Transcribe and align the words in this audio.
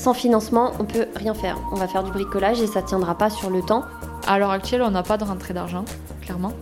sans 0.00 0.14
financement, 0.14 0.72
on 0.80 0.84
peut 0.84 1.06
rien 1.14 1.34
faire. 1.34 1.58
On 1.72 1.74
va 1.74 1.86
faire 1.86 2.02
du 2.02 2.10
bricolage 2.10 2.60
et 2.62 2.66
ça 2.66 2.80
tiendra 2.80 3.14
pas 3.14 3.28
sur 3.28 3.50
le 3.50 3.60
temps. 3.60 3.84
À 4.26 4.38
l'heure 4.38 4.50
actuelle, 4.50 4.80
on 4.80 4.90
n'a 4.90 5.02
pas 5.02 5.18
de 5.18 5.24
rentrée 5.24 5.52
d'argent, 5.52 5.84
clairement. 6.22 6.54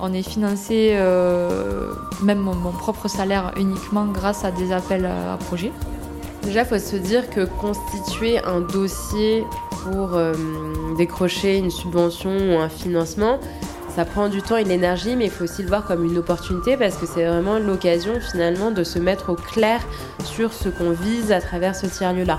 On 0.00 0.14
est 0.14 0.22
financé, 0.22 0.92
euh, 0.92 1.92
même 2.22 2.38
mon, 2.38 2.72
propre 2.72 3.08
salaire, 3.08 3.52
uniquement 3.58 4.06
grâce 4.06 4.46
à 4.46 4.50
des 4.50 4.72
appels 4.72 5.04
à 5.04 5.36
projets. 5.36 5.72
Déjà, 6.42 6.62
il 6.62 6.66
faut 6.66 6.78
se 6.78 6.96
dire 6.96 7.28
que 7.28 7.44
constituer 7.44 8.38
un 8.44 8.60
dossier 8.60 9.44
pour 9.82 10.14
euh, 10.14 10.32
décrocher 10.96 11.58
une 11.58 11.70
subvention 11.70 12.30
ou 12.30 12.58
un 12.58 12.70
financement, 12.70 13.38
ça 13.94 14.06
prend 14.06 14.28
du 14.28 14.40
temps 14.40 14.56
et 14.56 14.64
de 14.64 14.70
l'énergie, 14.70 15.16
mais 15.16 15.26
il 15.26 15.30
faut 15.30 15.44
aussi 15.44 15.62
le 15.62 15.68
voir 15.68 15.84
comme 15.84 16.04
une 16.04 16.16
opportunité 16.16 16.78
parce 16.78 16.96
que 16.96 17.06
c'est 17.06 17.26
vraiment 17.26 17.58
l'occasion 17.58 18.14
finalement 18.30 18.70
de 18.70 18.84
se 18.84 18.98
mettre 18.98 19.32
au 19.32 19.36
clair 19.36 19.80
sur 20.24 20.52
ce 20.54 20.70
qu'on 20.70 20.92
vise 20.92 21.30
à 21.30 21.40
travers 21.40 21.74
ce 21.74 21.86
tiers-lieu-là. 21.86 22.38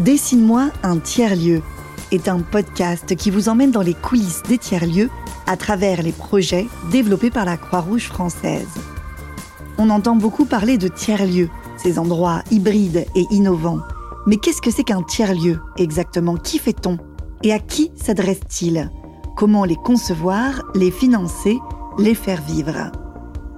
Dessine-moi 0.00 0.70
un 0.82 0.96
tiers-lieu 0.98 1.60
est 2.10 2.26
un 2.26 2.40
podcast 2.40 3.14
qui 3.16 3.30
vous 3.30 3.50
emmène 3.50 3.70
dans 3.70 3.82
les 3.82 3.92
coulisses 3.92 4.42
des 4.48 4.56
tiers-lieux 4.56 5.10
à 5.46 5.58
travers 5.58 6.02
les 6.02 6.12
projets 6.12 6.68
développés 6.90 7.28
par 7.28 7.44
la 7.44 7.58
Croix-Rouge 7.58 8.06
française. 8.06 8.70
On 9.76 9.90
entend 9.90 10.16
beaucoup 10.16 10.46
parler 10.46 10.78
de 10.78 10.88
tiers-lieux, 10.88 11.50
ces 11.76 11.98
endroits 11.98 12.42
hybrides 12.50 13.04
et 13.14 13.26
innovants. 13.30 13.80
Mais 14.26 14.38
qu'est-ce 14.38 14.62
que 14.62 14.70
c'est 14.70 14.84
qu'un 14.84 15.02
tiers-lieu 15.02 15.60
exactement? 15.76 16.36
Qui 16.36 16.58
fait-on? 16.58 16.96
Et 17.42 17.52
à 17.52 17.58
qui 17.58 17.92
s'adresse-t-il? 17.94 18.90
Comment 19.36 19.66
les 19.66 19.76
concevoir, 19.76 20.62
les 20.74 20.90
financer, 20.90 21.58
les 21.98 22.14
faire 22.14 22.40
vivre? 22.40 22.90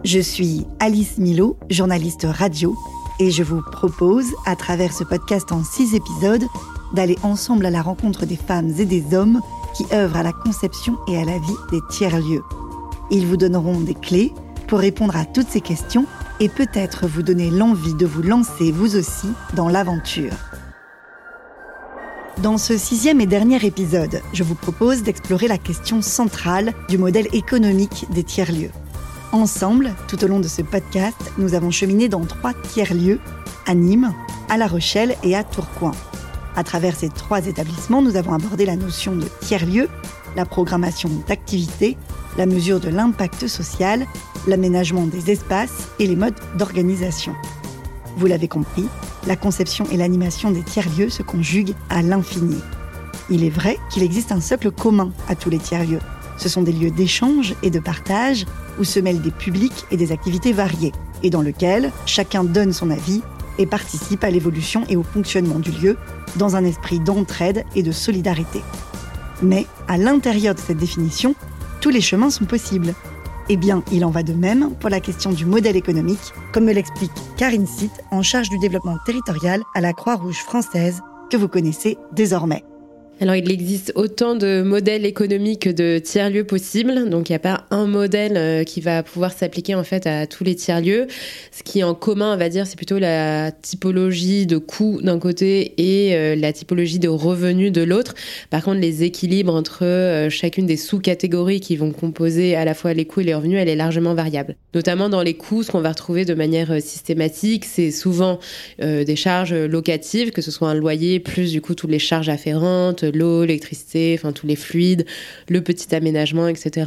Je 0.02 0.18
suis 0.18 0.66
Alice 0.80 1.18
Milo, 1.18 1.56
journaliste 1.70 2.26
radio, 2.28 2.76
et 3.18 3.30
je 3.30 3.42
vous 3.42 3.62
propose, 3.62 4.34
à 4.46 4.56
travers 4.56 4.92
ce 4.92 5.04
podcast 5.04 5.52
en 5.52 5.64
six 5.64 5.94
épisodes, 5.94 6.44
d'aller 6.92 7.18
ensemble 7.22 7.66
à 7.66 7.70
la 7.70 7.82
rencontre 7.82 8.26
des 8.26 8.36
femmes 8.36 8.72
et 8.78 8.84
des 8.84 9.14
hommes 9.14 9.40
qui 9.74 9.84
œuvrent 9.92 10.16
à 10.16 10.22
la 10.22 10.32
conception 10.32 10.98
et 11.08 11.16
à 11.18 11.24
la 11.24 11.38
vie 11.38 11.56
des 11.70 11.80
tiers-lieux. 11.90 12.44
Ils 13.10 13.26
vous 13.26 13.36
donneront 13.36 13.80
des 13.80 13.94
clés 13.94 14.32
pour 14.68 14.78
répondre 14.78 15.16
à 15.16 15.24
toutes 15.24 15.48
ces 15.48 15.60
questions 15.60 16.06
et 16.40 16.48
peut-être 16.48 17.06
vous 17.06 17.22
donner 17.22 17.50
l'envie 17.50 17.94
de 17.94 18.06
vous 18.06 18.22
lancer 18.22 18.72
vous 18.72 18.96
aussi 18.96 19.28
dans 19.54 19.68
l'aventure. 19.68 20.32
Dans 22.38 22.56
ce 22.56 22.78
sixième 22.78 23.20
et 23.20 23.26
dernier 23.26 23.64
épisode, 23.64 24.22
je 24.32 24.42
vous 24.42 24.54
propose 24.54 25.02
d'explorer 25.02 25.48
la 25.48 25.58
question 25.58 26.00
centrale 26.00 26.72
du 26.88 26.96
modèle 26.96 27.28
économique 27.32 28.06
des 28.10 28.24
tiers-lieux. 28.24 28.70
Ensemble, 29.32 29.94
tout 30.08 30.22
au 30.22 30.26
long 30.26 30.40
de 30.40 30.46
ce 30.46 30.60
podcast, 30.60 31.16
nous 31.38 31.54
avons 31.54 31.70
cheminé 31.70 32.06
dans 32.10 32.22
trois 32.26 32.52
tiers-lieux, 32.52 33.18
à 33.64 33.74
Nîmes, 33.74 34.12
à 34.50 34.58
La 34.58 34.66
Rochelle 34.66 35.16
et 35.22 35.34
à 35.34 35.42
Tourcoing. 35.42 35.94
À 36.54 36.62
travers 36.64 36.94
ces 36.94 37.08
trois 37.08 37.46
établissements, 37.46 38.02
nous 38.02 38.16
avons 38.16 38.34
abordé 38.34 38.66
la 38.66 38.76
notion 38.76 39.16
de 39.16 39.24
tiers-lieu, 39.40 39.88
la 40.36 40.44
programmation 40.44 41.08
d'activités, 41.26 41.96
la 42.36 42.44
mesure 42.44 42.78
de 42.78 42.90
l'impact 42.90 43.46
social, 43.46 44.06
l'aménagement 44.46 45.06
des 45.06 45.30
espaces 45.30 45.88
et 45.98 46.06
les 46.06 46.16
modes 46.16 46.38
d'organisation. 46.58 47.34
Vous 48.18 48.26
l'avez 48.26 48.48
compris, 48.48 48.84
la 49.26 49.36
conception 49.36 49.86
et 49.90 49.96
l'animation 49.96 50.50
des 50.50 50.62
tiers-lieux 50.62 51.08
se 51.08 51.22
conjuguent 51.22 51.74
à 51.88 52.02
l'infini. 52.02 52.58
Il 53.30 53.44
est 53.44 53.50
vrai 53.50 53.78
qu'il 53.90 54.02
existe 54.02 54.30
un 54.30 54.42
socle 54.42 54.70
commun 54.70 55.10
à 55.26 55.36
tous 55.36 55.48
les 55.48 55.58
tiers-lieux. 55.58 56.00
Ce 56.36 56.48
sont 56.48 56.62
des 56.62 56.72
lieux 56.72 56.90
d'échange 56.90 57.54
et 57.62 57.70
de 57.70 57.78
partage 57.78 58.46
où 58.78 58.84
se 58.84 59.00
mêlent 59.00 59.20
des 59.20 59.30
publics 59.30 59.84
et 59.90 59.96
des 59.96 60.12
activités 60.12 60.52
variées, 60.52 60.92
et 61.22 61.30
dans 61.30 61.42
lequel 61.42 61.92
chacun 62.06 62.44
donne 62.44 62.72
son 62.72 62.90
avis 62.90 63.22
et 63.58 63.66
participe 63.66 64.24
à 64.24 64.30
l'évolution 64.30 64.84
et 64.88 64.96
au 64.96 65.02
fonctionnement 65.02 65.58
du 65.58 65.70
lieu 65.70 65.96
dans 66.36 66.56
un 66.56 66.64
esprit 66.64 67.00
d'entraide 67.00 67.64
et 67.74 67.82
de 67.82 67.92
solidarité. 67.92 68.62
Mais 69.42 69.66
à 69.88 69.98
l'intérieur 69.98 70.54
de 70.54 70.60
cette 70.60 70.78
définition, 70.78 71.34
tous 71.80 71.90
les 71.90 72.00
chemins 72.00 72.30
sont 72.30 72.44
possibles. 72.44 72.94
Eh 73.48 73.56
bien, 73.56 73.82
il 73.90 74.04
en 74.04 74.10
va 74.10 74.22
de 74.22 74.32
même 74.32 74.70
pour 74.80 74.88
la 74.88 75.00
question 75.00 75.32
du 75.32 75.44
modèle 75.44 75.76
économique, 75.76 76.32
comme 76.52 76.64
me 76.64 76.72
l'explique 76.72 77.12
Karine 77.36 77.66
Sitt, 77.66 77.92
en 78.10 78.22
charge 78.22 78.48
du 78.48 78.58
développement 78.58 78.98
territorial 79.04 79.62
à 79.74 79.80
la 79.80 79.92
Croix-Rouge 79.92 80.38
française, 80.38 81.00
que 81.30 81.36
vous 81.36 81.48
connaissez 81.48 81.98
désormais. 82.12 82.64
Alors, 83.22 83.36
il 83.36 83.52
existe 83.52 83.92
autant 83.94 84.34
de 84.34 84.62
modèles 84.62 85.06
économiques 85.06 85.68
de 85.68 86.00
tiers-lieux 86.00 86.42
possibles. 86.42 87.08
Donc, 87.08 87.28
il 87.28 87.32
n'y 87.32 87.36
a 87.36 87.38
pas 87.38 87.61
un 87.72 87.86
modèle 87.86 88.36
euh, 88.36 88.64
qui 88.64 88.80
va 88.80 89.02
pouvoir 89.02 89.32
s'appliquer 89.32 89.74
en 89.74 89.82
fait 89.82 90.06
à 90.06 90.26
tous 90.26 90.44
les 90.44 90.54
tiers-lieux. 90.54 91.06
Ce 91.50 91.62
qui 91.62 91.80
est 91.80 91.82
en 91.82 91.94
commun, 91.94 92.34
on 92.34 92.36
va 92.36 92.50
dire, 92.50 92.66
c'est 92.66 92.76
plutôt 92.76 92.98
la 92.98 93.50
typologie 93.50 94.46
de 94.46 94.58
coûts 94.58 95.00
d'un 95.02 95.18
côté 95.18 95.72
et 95.78 96.14
euh, 96.14 96.36
la 96.36 96.52
typologie 96.52 96.98
de 96.98 97.08
revenus 97.08 97.72
de 97.72 97.82
l'autre. 97.82 98.14
Par 98.50 98.62
contre, 98.62 98.80
les 98.80 99.02
équilibres 99.02 99.54
entre 99.54 99.84
euh, 99.84 100.28
chacune 100.28 100.66
des 100.66 100.76
sous-catégories 100.76 101.60
qui 101.60 101.76
vont 101.76 101.92
composer 101.92 102.54
à 102.54 102.66
la 102.66 102.74
fois 102.74 102.92
les 102.92 103.06
coûts 103.06 103.20
et 103.20 103.24
les 103.24 103.34
revenus, 103.34 103.58
elle 103.58 103.70
est 103.70 103.76
largement 103.76 104.14
variable. 104.14 104.56
Notamment 104.74 105.08
dans 105.08 105.22
les 105.22 105.34
coûts, 105.34 105.62
ce 105.62 105.70
qu'on 105.70 105.80
va 105.80 105.90
retrouver 105.90 106.26
de 106.26 106.34
manière 106.34 106.80
systématique, 106.80 107.64
c'est 107.64 107.90
souvent 107.90 108.38
des 108.78 109.16
charges 109.16 109.54
locatives, 109.54 110.30
que 110.30 110.40
ce 110.40 110.50
soit 110.50 110.68
un 110.68 110.74
loyer 110.74 111.20
plus 111.20 111.52
du 111.52 111.60
coup 111.60 111.74
toutes 111.74 111.90
les 111.90 111.98
charges 111.98 112.28
afférentes, 112.28 113.02
l'eau, 113.02 113.44
l'électricité, 113.44 114.14
enfin 114.18 114.32
tous 114.32 114.46
les 114.46 114.56
fluides, 114.56 115.04
le 115.48 115.60
petit 115.60 115.94
aménagement, 115.94 116.48
etc. 116.48 116.86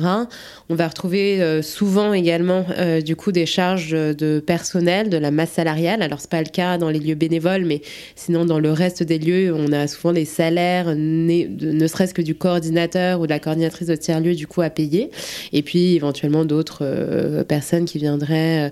On 0.70 0.75
va 0.76 0.88
retrouver 0.88 1.42
euh, 1.42 1.62
souvent 1.62 2.14
également 2.14 2.66
euh, 2.78 3.02
du 3.02 3.16
coup 3.16 3.32
des 3.32 3.46
charges 3.46 3.92
de 3.92 4.40
personnel, 4.40 5.10
de 5.10 5.18
la 5.18 5.32
masse 5.32 5.52
salariale. 5.52 6.02
Alors 6.02 6.20
c'est 6.20 6.30
pas 6.30 6.42
le 6.42 6.50
cas 6.50 6.78
dans 6.78 6.90
les 6.90 7.00
lieux 7.00 7.16
bénévoles, 7.16 7.66
mais 7.66 7.82
sinon 8.16 8.46
dans 8.46 8.60
le 8.60 8.72
reste 8.72 9.04
des 9.04 9.20
lieux, 9.20 9.54
on 9.54 9.72
a 9.72 9.88
souvent 9.88 10.14
des 10.14 10.26
salaires, 10.26 10.94
ne 10.96 11.88
serait-ce 11.88 12.14
que 12.14 12.22
du 12.22 12.36
coordinateur 12.36 13.20
ou 13.20 13.26
de 13.26 13.32
la 13.32 13.40
coordinatrice 13.40 13.88
de 13.88 13.96
tiers 13.96 14.20
lieu 14.20 14.36
du 14.36 14.48
coup 14.48 14.62
à 14.62 14.70
payer, 14.70 15.10
et 15.54 15.62
puis 15.62 15.96
éventuellement 15.96 16.46
d'autres 16.46 16.80
euh, 16.82 17.44
personnes 17.44 17.86
qui 17.86 17.98
viendraient 17.98 18.72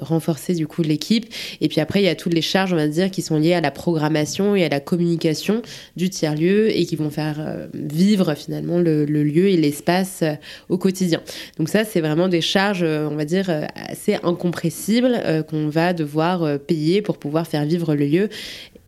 renforcer 0.00 0.54
du 0.54 0.66
coup 0.66 0.82
l'équipe. 0.82 1.26
Et 1.60 1.68
puis 1.68 1.80
après 1.80 2.00
il 2.00 2.04
y 2.04 2.08
a 2.08 2.14
toutes 2.14 2.34
les 2.34 2.42
charges, 2.42 2.72
on 2.72 2.76
va 2.76 2.88
dire, 2.88 3.10
qui 3.10 3.22
sont 3.22 3.38
liées 3.38 3.54
à 3.54 3.60
la 3.60 3.70
programmation 3.70 4.56
et 4.56 4.64
à 4.64 4.68
la 4.68 4.80
communication 4.80 5.62
du 5.96 6.10
tiers 6.10 6.34
lieu 6.34 6.76
et 6.76 6.86
qui 6.86 6.96
vont 6.96 7.10
faire 7.10 7.36
euh, 7.38 7.66
vivre 7.74 8.34
finalement 8.34 8.78
le, 8.78 9.04
lieu 9.04 9.48
et 9.48 9.56
l'espace 9.56 10.20
euh, 10.22 10.34
au 10.68 10.78
quotidien. 10.78 11.20
Donc 11.58 11.68
ça, 11.68 11.84
c'est 11.84 12.00
vraiment 12.00 12.28
des 12.28 12.40
charges, 12.40 12.82
euh, 12.82 13.08
on 13.10 13.16
va 13.16 13.24
dire, 13.24 13.50
assez 13.74 14.18
incompressibles 14.22 15.20
qu'on 15.48 15.68
va 15.68 15.92
devoir 15.92 16.58
payer 16.60 17.02
pour 17.02 17.18
pouvoir 17.18 17.46
faire 17.46 17.64
vivre 17.64 17.94
le 17.94 18.06
lieu 18.06 18.28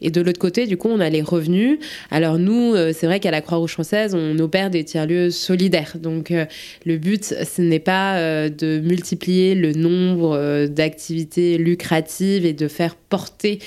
et 0.01 0.11
de 0.11 0.21
l'autre 0.21 0.39
côté, 0.39 0.67
du 0.67 0.77
coup, 0.77 0.89
on 0.89 1.01
a 1.01 1.11
les 1.11 1.23
revenus. 1.23 1.79
Alors 2.11 2.39
nous, 2.39 2.75
euh, 2.75 2.93
c'est 2.95 3.07
vrai 3.07 3.21
qu'à 3.21 3.31
la 3.31 3.41
Croix-Rouge 3.41 3.73
française, 3.73 4.15
on 4.15 4.39
opère 4.39 4.71
des 4.71 4.85
tiers-lieux 4.85 5.31
solidaires. 5.31 5.97
Donc 6.01 6.31
euh, 6.31 6.47
le 6.87 6.99
but, 6.99 7.25
ce 7.25 7.63
n'est 7.63 7.79
pas 7.79 8.19
euh, 8.19 8.49
de 8.49 8.81
multiplier 8.81 9.55
le 9.55 9.73
nombre 9.73 10.67
d'activités 10.67 11.59
lucratives 11.59 12.47
et 12.47 12.53
de 12.53 12.69
faire 12.69 12.95
porter 12.95 13.59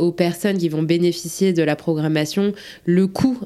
aux 0.00 0.12
personnes 0.12 0.56
qui 0.56 0.70
vont 0.70 0.82
bénéficier 0.82 1.52
de 1.52 1.62
la 1.62 1.76
programmation 1.76 2.54
le 2.86 3.06
coût 3.06 3.38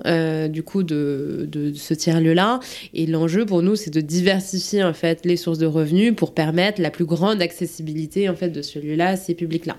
du 0.48 0.62
coup 0.62 0.84
de, 0.84 1.48
ce 1.74 1.94
tiers-lieu-là. 1.94 2.60
Et 2.94 3.06
l'enjeu 3.06 3.44
pour 3.44 3.62
nous, 3.62 3.74
c'est 3.74 3.92
de 3.92 4.00
diversifier 4.00 4.84
en 4.84 4.92
fait 4.92 5.24
les 5.24 5.36
sources 5.36 5.58
de 5.58 5.66
revenus 5.66 6.14
pour 6.14 6.32
permettre 6.32 6.80
la 6.80 6.90
plus 6.90 7.04
grande 7.04 7.42
accessibilité 7.42 8.28
en 8.28 8.36
fait 8.36 8.50
de 8.50 8.62
ce 8.62 8.78
lieu-là 8.78 9.08
à 9.08 9.16
ces 9.16 9.34
publics-là. 9.34 9.76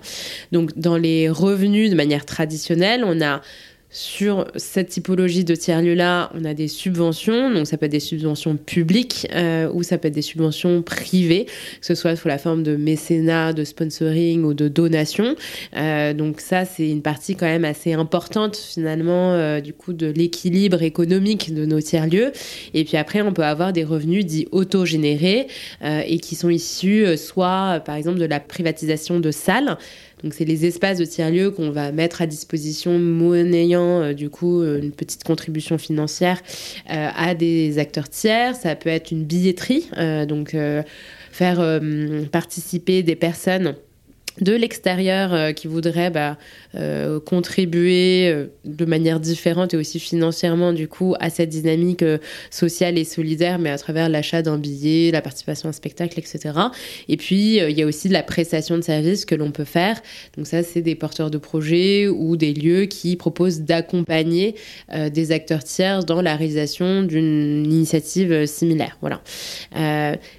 Donc 0.52 0.78
dans 0.78 0.98
les 0.98 1.30
revenus 1.30 1.90
de 1.90 1.96
manière 1.96 2.26
traditionnelle 2.26 2.43
on 3.04 3.20
a 3.20 3.40
sur 3.94 4.48
cette 4.56 4.88
typologie 4.88 5.44
de 5.44 5.54
tiers-lieux-là, 5.54 6.32
on 6.34 6.44
a 6.44 6.52
des 6.52 6.66
subventions, 6.66 7.52
donc 7.52 7.68
ça 7.68 7.78
peut 7.78 7.86
être 7.86 7.92
des 7.92 8.00
subventions 8.00 8.56
publiques 8.56 9.28
euh, 9.32 9.70
ou 9.72 9.84
ça 9.84 9.98
peut 9.98 10.08
être 10.08 10.14
des 10.14 10.20
subventions 10.20 10.82
privées, 10.82 11.44
que 11.44 11.86
ce 11.86 11.94
soit 11.94 12.16
sous 12.16 12.26
la 12.26 12.38
forme 12.38 12.64
de 12.64 12.74
mécénat, 12.74 13.52
de 13.52 13.62
sponsoring 13.62 14.42
ou 14.42 14.52
de 14.52 14.66
donation. 14.66 15.36
Euh, 15.76 16.12
donc 16.12 16.40
ça, 16.40 16.64
c'est 16.64 16.90
une 16.90 17.02
partie 17.02 17.36
quand 17.36 17.46
même 17.46 17.64
assez 17.64 17.92
importante 17.92 18.56
finalement 18.56 19.32
euh, 19.34 19.60
du 19.60 19.72
coup 19.72 19.92
de 19.92 20.08
l'équilibre 20.08 20.82
économique 20.82 21.54
de 21.54 21.64
nos 21.64 21.80
tiers-lieux. 21.80 22.32
Et 22.74 22.82
puis 22.82 22.96
après, 22.96 23.22
on 23.22 23.32
peut 23.32 23.44
avoir 23.44 23.72
des 23.72 23.84
revenus 23.84 24.26
dits 24.26 24.48
autogénérés 24.50 25.46
et 25.82 26.18
qui 26.18 26.34
sont 26.34 26.50
issus 26.50 27.16
soit 27.16 27.80
par 27.86 27.94
exemple 27.94 28.18
de 28.18 28.24
la 28.24 28.40
privatisation 28.40 29.20
de 29.20 29.30
salles. 29.30 29.78
Donc 30.24 30.32
c'est 30.32 30.46
les 30.46 30.64
espaces 30.64 30.96
de 30.96 31.04
tiers-lieux 31.04 31.50
qu'on 31.50 31.70
va 31.70 31.92
mettre 31.92 32.22
à 32.22 32.26
disposition 32.26 32.98
monnayant 32.98 34.00
euh, 34.00 34.12
du 34.14 34.30
coup 34.30 34.62
euh, 34.62 34.80
une 34.80 34.90
petite 34.90 35.22
contribution 35.22 35.76
financière 35.76 36.40
euh, 36.90 37.08
à 37.14 37.34
des 37.34 37.78
acteurs 37.78 38.08
tiers. 38.08 38.56
Ça 38.56 38.74
peut 38.74 38.88
être 38.88 39.10
une 39.10 39.24
billetterie, 39.24 39.90
donc 40.26 40.56
faire 41.30 41.80
participer 42.32 43.02
des 43.02 43.16
personnes 43.16 43.76
de 44.40 44.52
l'extérieur 44.52 45.32
euh, 45.32 45.52
qui 45.52 45.68
voudraient 45.68 46.10
bah, 46.10 46.36
euh, 46.74 47.20
contribuer 47.20 48.28
euh, 48.28 48.46
de 48.64 48.84
manière 48.84 49.20
différente 49.20 49.74
et 49.74 49.76
aussi 49.76 50.00
financièrement 50.00 50.72
du 50.72 50.88
coup 50.88 51.14
à 51.20 51.30
cette 51.30 51.50
dynamique 51.50 52.04
sociale 52.50 52.98
et 52.98 53.04
solidaire, 53.04 53.58
mais 53.58 53.70
à 53.70 53.78
travers 53.78 54.08
l'achat 54.08 54.42
d'un 54.42 54.58
billet, 54.58 55.10
la 55.12 55.22
participation 55.22 55.68
à 55.68 55.70
un 55.70 55.72
spectacle, 55.72 56.18
etc. 56.18 56.58
Et 57.08 57.16
puis 57.16 57.56
il 57.56 57.78
y 57.78 57.82
a 57.82 57.86
aussi 57.86 58.08
de 58.08 58.12
la 58.12 58.22
prestation 58.22 58.76
de 58.76 58.82
services 58.82 59.24
que 59.24 59.34
l'on 59.34 59.52
peut 59.52 59.64
faire. 59.64 60.00
Donc 60.36 60.46
ça, 60.46 60.62
c'est 60.62 60.82
des 60.82 60.94
porteurs 60.94 61.30
de 61.30 61.38
projets 61.38 62.08
ou 62.08 62.36
des 62.36 62.52
lieux 62.52 62.86
qui 62.86 63.16
proposent 63.16 63.60
d'accompagner 63.60 64.54
des 64.92 65.32
acteurs 65.32 65.64
tiers 65.64 66.04
dans 66.04 66.22
la 66.22 66.36
réalisation 66.36 67.02
d'une 67.02 67.64
initiative 67.64 68.46
similaire. 68.46 68.98
Voilà. 69.00 69.22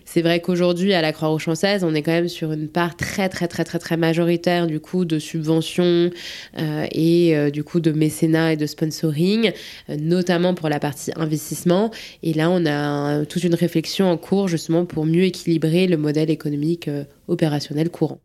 c'est 0.06 0.22
vrai 0.22 0.40
qu'aujourd'hui 0.42 0.94
à 0.94 1.02
la 1.02 1.12
Croix-Rouge 1.14 1.44
française, 1.44 1.84
on 1.84 1.94
est 1.94 2.02
quand 2.02 2.12
même 2.12 2.30
sur 2.30 2.52
une 2.52 2.68
part 2.68 2.96
très 2.96 3.30
très 3.30 3.48
très 3.48 3.64
très 3.64 3.80
très 3.80 3.85
majoritaire 3.92 4.68
du 4.68 4.80
coup 4.80 5.06
de 5.06 5.20
subventions 5.20 6.10
euh, 6.58 6.88
et 6.92 7.36
euh, 7.36 7.50
du 7.50 7.64
coup 7.64 7.80
de 7.80 7.92
mécénat 7.92 8.54
et 8.54 8.58
de 8.58 8.66
sponsoring, 8.66 9.52
euh, 9.90 9.98
notamment 10.00 10.54
pour 10.54 10.70
la 10.70 10.80
partie 10.80 11.12
investissement. 11.16 11.92
Et 12.24 12.34
là, 12.34 12.50
on 12.50 12.66
a 12.66 13.26
toute 13.26 13.44
une 13.44 13.56
réflexion 13.56 14.10
en 14.10 14.18
cours 14.18 14.48
justement 14.48 14.86
pour 14.86 15.06
mieux 15.06 15.24
équilibrer 15.24 15.88
le 15.88 15.98
modèle 15.98 16.30
économique 16.30 16.90
opérationnel 17.28 17.90
courant. 17.90 18.20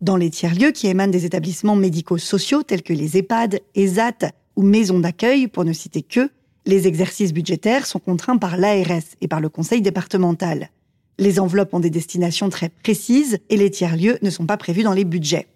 Dans 0.00 0.16
les 0.16 0.30
tiers-lieux 0.30 0.72
qui 0.72 0.88
émanent 0.88 1.12
des 1.12 1.24
établissements 1.24 1.76
médico-sociaux 1.76 2.62
tels 2.62 2.82
que 2.82 2.92
les 2.92 3.16
EHPAD, 3.16 3.60
ESAT 3.74 4.32
ou 4.56 4.62
maisons 4.62 5.00
d'accueil, 5.00 5.48
pour 5.48 5.64
ne 5.64 5.72
citer 5.72 6.02
que, 6.02 6.28
les 6.66 6.86
exercices 6.86 7.32
budgétaires 7.32 7.86
sont 7.86 7.98
contraints 7.98 8.38
par 8.38 8.56
l'ARS 8.56 9.02
et 9.20 9.28
par 9.28 9.40
le 9.40 9.48
conseil 9.48 9.82
départemental. 9.82 10.70
Les 11.18 11.38
enveloppes 11.38 11.74
ont 11.74 11.80
des 11.80 11.90
destinations 11.90 12.48
très 12.48 12.68
précises 12.68 13.38
et 13.48 13.56
les 13.56 13.70
tiers-lieux 13.70 14.18
ne 14.22 14.30
sont 14.30 14.46
pas 14.46 14.56
prévus 14.56 14.82
dans 14.82 14.92
les 14.92 15.04
budgets. 15.04 15.46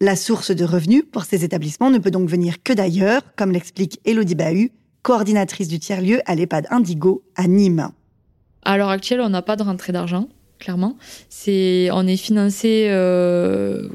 La 0.00 0.14
source 0.14 0.52
de 0.52 0.64
revenus 0.64 1.02
pour 1.10 1.24
ces 1.24 1.42
établissements 1.42 1.90
ne 1.90 1.98
peut 1.98 2.12
donc 2.12 2.28
venir 2.28 2.62
que 2.62 2.72
d'ailleurs, 2.72 3.22
comme 3.34 3.50
l'explique 3.50 4.00
Elodie 4.04 4.36
Bahu, 4.36 4.70
coordinatrice 5.02 5.66
du 5.66 5.80
tiers-lieu 5.80 6.20
à 6.26 6.36
l'EHPAD 6.36 6.68
Indigo 6.70 7.24
à 7.34 7.48
Nîmes. 7.48 7.90
À 8.62 8.78
l'heure 8.78 8.90
actuelle, 8.90 9.20
on 9.20 9.28
n'a 9.28 9.42
pas 9.42 9.56
de 9.56 9.64
rentrée 9.64 9.92
d'argent, 9.92 10.28
clairement. 10.60 10.96
C'est, 11.30 11.88
on 11.92 12.06
est 12.06 12.16
financé, 12.16 12.86
euh, 12.90 13.88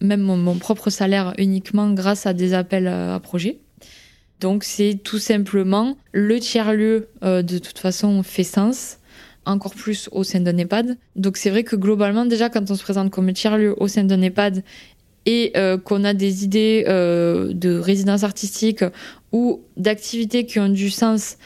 même 0.00 0.22
mon, 0.22 0.56
propre 0.56 0.88
salaire, 0.88 1.34
uniquement 1.36 1.92
grâce 1.92 2.24
à 2.24 2.32
des 2.32 2.54
appels 2.54 2.86
à, 2.86 3.20
projets. 3.20 3.58
Donc 4.40 4.64
c'est 4.64 4.98
tout 5.04 5.18
simplement 5.18 5.98
le 6.12 6.40
tiers-lieu, 6.40 7.08
euh, 7.22 7.42
de 7.42 7.58
toute 7.58 7.78
façon, 7.78 8.22
fait 8.22 8.42
sens 8.42 8.98
encore 9.44 9.74
plus 9.74 10.08
au 10.12 10.24
sein 10.24 10.40
d'un 10.40 10.56
EHPAD. 10.56 10.96
Donc 11.16 11.36
c'est 11.36 11.50
vrai 11.50 11.64
que 11.64 11.76
globalement, 11.76 12.24
déjà, 12.24 12.48
quand 12.48 12.70
on 12.70 12.74
se 12.74 12.82
présente 12.82 13.10
comme 13.10 13.32
tiers-lieu 13.32 13.74
au 13.78 13.88
sein 13.88 14.04
d'un 14.04 14.20
EHPAD 14.22 14.62
et 15.26 15.52
euh, 15.56 15.78
qu'on 15.78 16.04
a 16.04 16.14
des 16.14 16.44
idées 16.44 16.84
euh, 16.88 17.52
de 17.52 17.76
résidence 17.78 18.24
artistique 18.24 18.84
ou 19.30 19.60
d'activités 19.76 20.46
qui 20.46 20.58
ont 20.60 20.68
du 20.68 20.90
sens, 20.90 21.36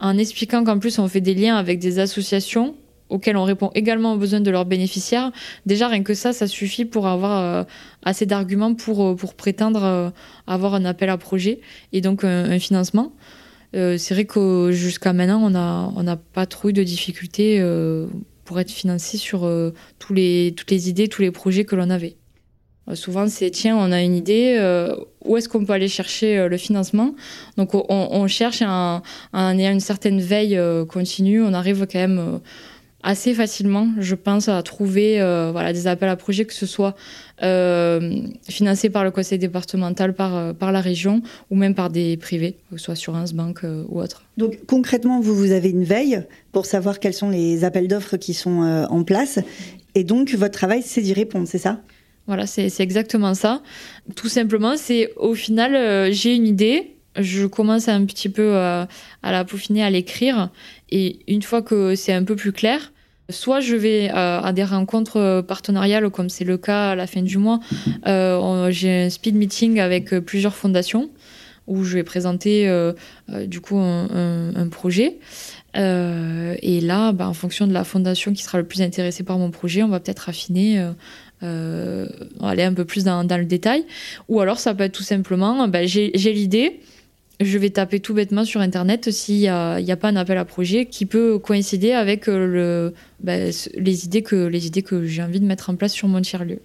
en 0.00 0.18
expliquant 0.18 0.64
qu'en 0.64 0.78
plus 0.78 0.98
on 0.98 1.08
fait 1.08 1.20
des 1.20 1.34
liens 1.34 1.56
avec 1.56 1.78
des 1.78 1.98
associations 1.98 2.74
auxquelles 3.10 3.36
on 3.36 3.44
répond 3.44 3.70
également 3.74 4.14
aux 4.14 4.16
besoins 4.16 4.40
de 4.40 4.50
leurs 4.50 4.64
bénéficiaires, 4.64 5.30
déjà 5.66 5.88
rien 5.88 6.02
que 6.02 6.14
ça, 6.14 6.32
ça 6.32 6.46
suffit 6.46 6.84
pour 6.84 7.06
avoir 7.06 7.38
euh, 7.38 7.64
assez 8.02 8.26
d'arguments 8.26 8.74
pour, 8.74 9.14
pour 9.14 9.34
prétendre 9.34 10.12
avoir 10.46 10.74
un 10.74 10.84
appel 10.84 11.10
à 11.10 11.18
projet 11.18 11.60
et 11.92 12.00
donc 12.00 12.24
un 12.24 12.58
financement. 12.58 13.12
Euh, 13.74 13.98
c'est 13.98 14.14
vrai 14.14 14.24
que 14.24 14.70
jusqu'à 14.72 15.12
maintenant, 15.12 15.42
on 15.96 16.02
n'a 16.02 16.16
pas 16.16 16.46
trop 16.46 16.68
eu 16.68 16.72
de 16.72 16.82
difficultés 16.82 17.58
euh, 17.60 18.06
pour 18.44 18.60
être 18.60 18.70
financé 18.70 19.16
sur 19.16 19.44
euh, 19.44 19.72
toutes 19.98 20.16
les 20.16 20.88
idées, 20.88 21.08
tous 21.08 21.22
les 21.22 21.30
projets 21.30 21.64
que 21.64 21.74
l'on 21.74 21.90
avait. 21.90 22.16
souvent, 22.94 23.26
c'est 23.26 23.50
tiens, 23.50 23.76
on 23.76 23.90
a 23.90 24.00
une 24.02 24.14
idée, 24.14 24.58
où 25.24 25.36
est-ce 25.36 25.48
qu'on 25.48 25.64
peut 25.64 25.72
aller 25.72 25.88
chercher 25.88 26.48
le 26.48 26.56
financement? 26.56 27.14
Donc, 27.56 27.74
on, 27.74 27.84
on 27.88 28.26
cherche 28.28 28.62
en, 28.62 29.02
une 29.32 29.80
certaine 29.80 30.20
veille 30.20 30.60
continue, 30.88 31.42
on 31.42 31.54
arrive 31.54 31.86
quand 31.90 31.98
même 31.98 32.40
assez 33.04 33.34
facilement, 33.34 33.90
je 33.98 34.14
pense, 34.14 34.48
à 34.48 34.60
trouver 34.62 35.20
euh, 35.20 35.50
voilà, 35.52 35.72
des 35.72 35.86
appels 35.86 36.08
à 36.08 36.16
projets, 36.16 36.46
que 36.46 36.54
ce 36.54 36.64
soit 36.64 36.96
euh, 37.42 38.22
financés 38.48 38.88
par 38.88 39.04
le 39.04 39.10
conseil 39.10 39.38
départemental, 39.38 40.14
par, 40.14 40.34
euh, 40.34 40.52
par 40.54 40.72
la 40.72 40.80
région, 40.80 41.22
ou 41.50 41.54
même 41.54 41.74
par 41.74 41.90
des 41.90 42.16
privés, 42.16 42.56
que 42.70 42.78
ce 42.78 42.84
soit 42.84 42.92
Assurance, 42.92 43.34
Banque 43.34 43.64
ou 43.88 44.00
autre. 44.00 44.24
Donc 44.38 44.64
concrètement, 44.66 45.20
vous, 45.20 45.36
vous 45.36 45.52
avez 45.52 45.68
une 45.68 45.84
veille 45.84 46.22
pour 46.50 46.64
savoir 46.64 46.98
quels 46.98 47.12
sont 47.12 47.28
les 47.28 47.64
appels 47.64 47.88
d'offres 47.88 48.16
qui 48.16 48.32
sont 48.32 48.86
en 48.88 49.04
place. 49.04 49.38
Et 49.94 50.02
donc, 50.02 50.32
votre 50.34 50.54
travail, 50.54 50.82
c'est 50.82 51.02
d'y 51.02 51.12
répondre, 51.12 51.46
c'est 51.46 51.58
ça? 51.58 51.80
Voilà, 52.26 52.46
c'est 52.46 52.80
exactement 52.80 53.34
ça. 53.34 53.62
Tout 54.16 54.28
simplement, 54.28 54.76
c'est 54.76 55.12
au 55.16 55.34
final, 55.34 56.10
j'ai 56.12 56.34
une 56.34 56.46
idée, 56.46 56.94
je 57.18 57.46
commence 57.46 57.88
un 57.88 58.04
petit 58.06 58.30
peu 58.30 58.56
à 58.56 58.88
la 59.22 59.44
peaufiner, 59.44 59.84
à 59.84 59.90
l'écrire. 59.90 60.50
Et 60.90 61.18
une 61.28 61.42
fois 61.42 61.60
que 61.60 61.94
c'est 61.96 62.12
un 62.12 62.24
peu 62.24 62.34
plus 62.34 62.52
clair, 62.52 62.92
Soit 63.30 63.60
je 63.60 63.74
vais 63.74 64.10
euh, 64.10 64.40
à 64.40 64.52
des 64.52 64.64
rencontres 64.64 65.16
euh, 65.16 65.42
partenariales, 65.42 66.10
comme 66.10 66.28
c'est 66.28 66.44
le 66.44 66.58
cas 66.58 66.90
à 66.90 66.94
la 66.94 67.06
fin 67.06 67.22
du 67.22 67.38
mois. 67.38 67.60
Euh, 68.06 68.70
j'ai 68.70 69.04
un 69.04 69.10
speed 69.10 69.34
meeting 69.34 69.80
avec 69.80 70.10
plusieurs 70.20 70.54
fondations 70.54 71.10
où 71.66 71.84
je 71.84 71.94
vais 71.94 72.02
présenter 72.02 72.70
du 73.46 73.62
coup 73.62 73.78
un, 73.78 74.68
projet. 74.70 75.16
et 75.74 76.80
là, 76.82 77.12
bah, 77.12 77.26
en 77.26 77.32
fonction 77.32 77.66
de 77.66 77.72
la 77.72 77.84
fondation 77.84 78.34
qui 78.34 78.42
sera 78.42 78.58
le 78.58 78.64
plus 78.64 78.82
intéressée 78.82 79.22
par 79.22 79.38
mon 79.38 79.50
projet, 79.50 79.82
on 79.82 79.88
va 79.88 80.00
peut-être 80.00 80.28
affiner. 80.28 80.78
aller 81.40 82.62
un 82.62 82.74
peu 82.74 82.84
plus 82.84 83.04
dans, 83.04 83.22
le 83.22 83.46
détail. 83.46 83.86
Ou 84.28 84.40
alors 84.40 84.58
ça 84.58 84.74
peut 84.74 84.84
être 84.84 84.92
tout 84.92 85.02
simplement, 85.02 85.66
bah, 85.66 85.86
j'ai 85.86 86.10
l'idée, 86.12 86.80
je 87.40 87.58
vais 87.58 87.70
taper 87.70 88.00
tout 88.00 88.14
bêtement 88.14 88.44
sur 88.44 88.60
Internet 88.60 89.10
s'il 89.10 89.40
n'y 89.40 89.48
a, 89.48 89.96
pas 90.00 90.08
un 90.08 90.16
appel 90.16 90.38
à 90.38 90.44
projet 90.44 90.86
qui 90.86 91.06
peut 91.06 91.38
coïncider 91.38 91.92
avec 91.92 92.28
euh, 92.28 92.90
bah, 93.20 93.36
les 93.76 94.04
idées 94.04 94.22
que, 94.22 94.50
j'ai 95.04 95.22
envie 95.22 95.40
de 95.40 95.46
mettre 95.46 95.70
en 95.70 95.76
place 95.76 95.92
sur 95.92 96.08
mon 96.08 96.20
tiers-lieu. 96.20 96.60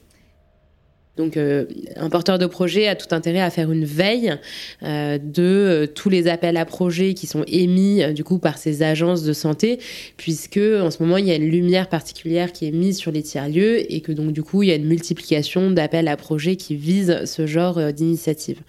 Donc, 1.18 1.36
euh, 1.36 1.66
un 1.98 2.10
porteur 2.10 2.40
de 2.40 2.46
projet 2.46 2.88
a 2.88 2.96
tout 2.96 3.14
intérêt 3.14 3.42
à 3.42 3.50
faire 3.50 3.74
une 3.74 3.84
veille 3.84 4.36
euh, 4.84 5.18
de 5.18 5.92
tous 5.94 6.08
les 6.08 6.30
appels 6.30 6.56
à 6.56 6.64
projets 6.64 7.14
qui 7.14 7.28
sont 7.28 7.44
émis 7.46 8.14
du 8.14 8.24
coup 8.24 8.40
par 8.40 8.58
ces 8.58 8.84
agences 8.84 9.24
de 9.24 9.34
santé, 9.34 9.80
puisque 10.16 10.58
en 10.58 10.92
ce 10.92 11.04
moment 11.04 11.18
il 11.18 11.26
y 11.26 11.32
a 11.32 11.36
une 11.36 11.50
lumière 11.50 11.90
particulière 11.90 12.54
qui 12.54 12.68
est 12.68 12.72
mise 12.72 12.98
sur 12.98 13.12
les 13.12 13.22
tiers 13.22 13.50
lieux 13.50 13.92
et 13.92 14.00
que 14.00 14.14
donc 14.14 14.32
du 14.32 14.44
coup 14.44 14.64
il 14.64 14.70
y 14.70 14.72
a 14.72 14.76
une 14.76 14.88
multiplication 14.88 15.72
d'appels 15.72 16.08
à 16.08 16.16
projets 16.16 16.56
qui 16.56 16.78
visent 16.78 17.26
ce 17.26 17.46
genre 17.48 17.92
d'initiative. 17.92 18.62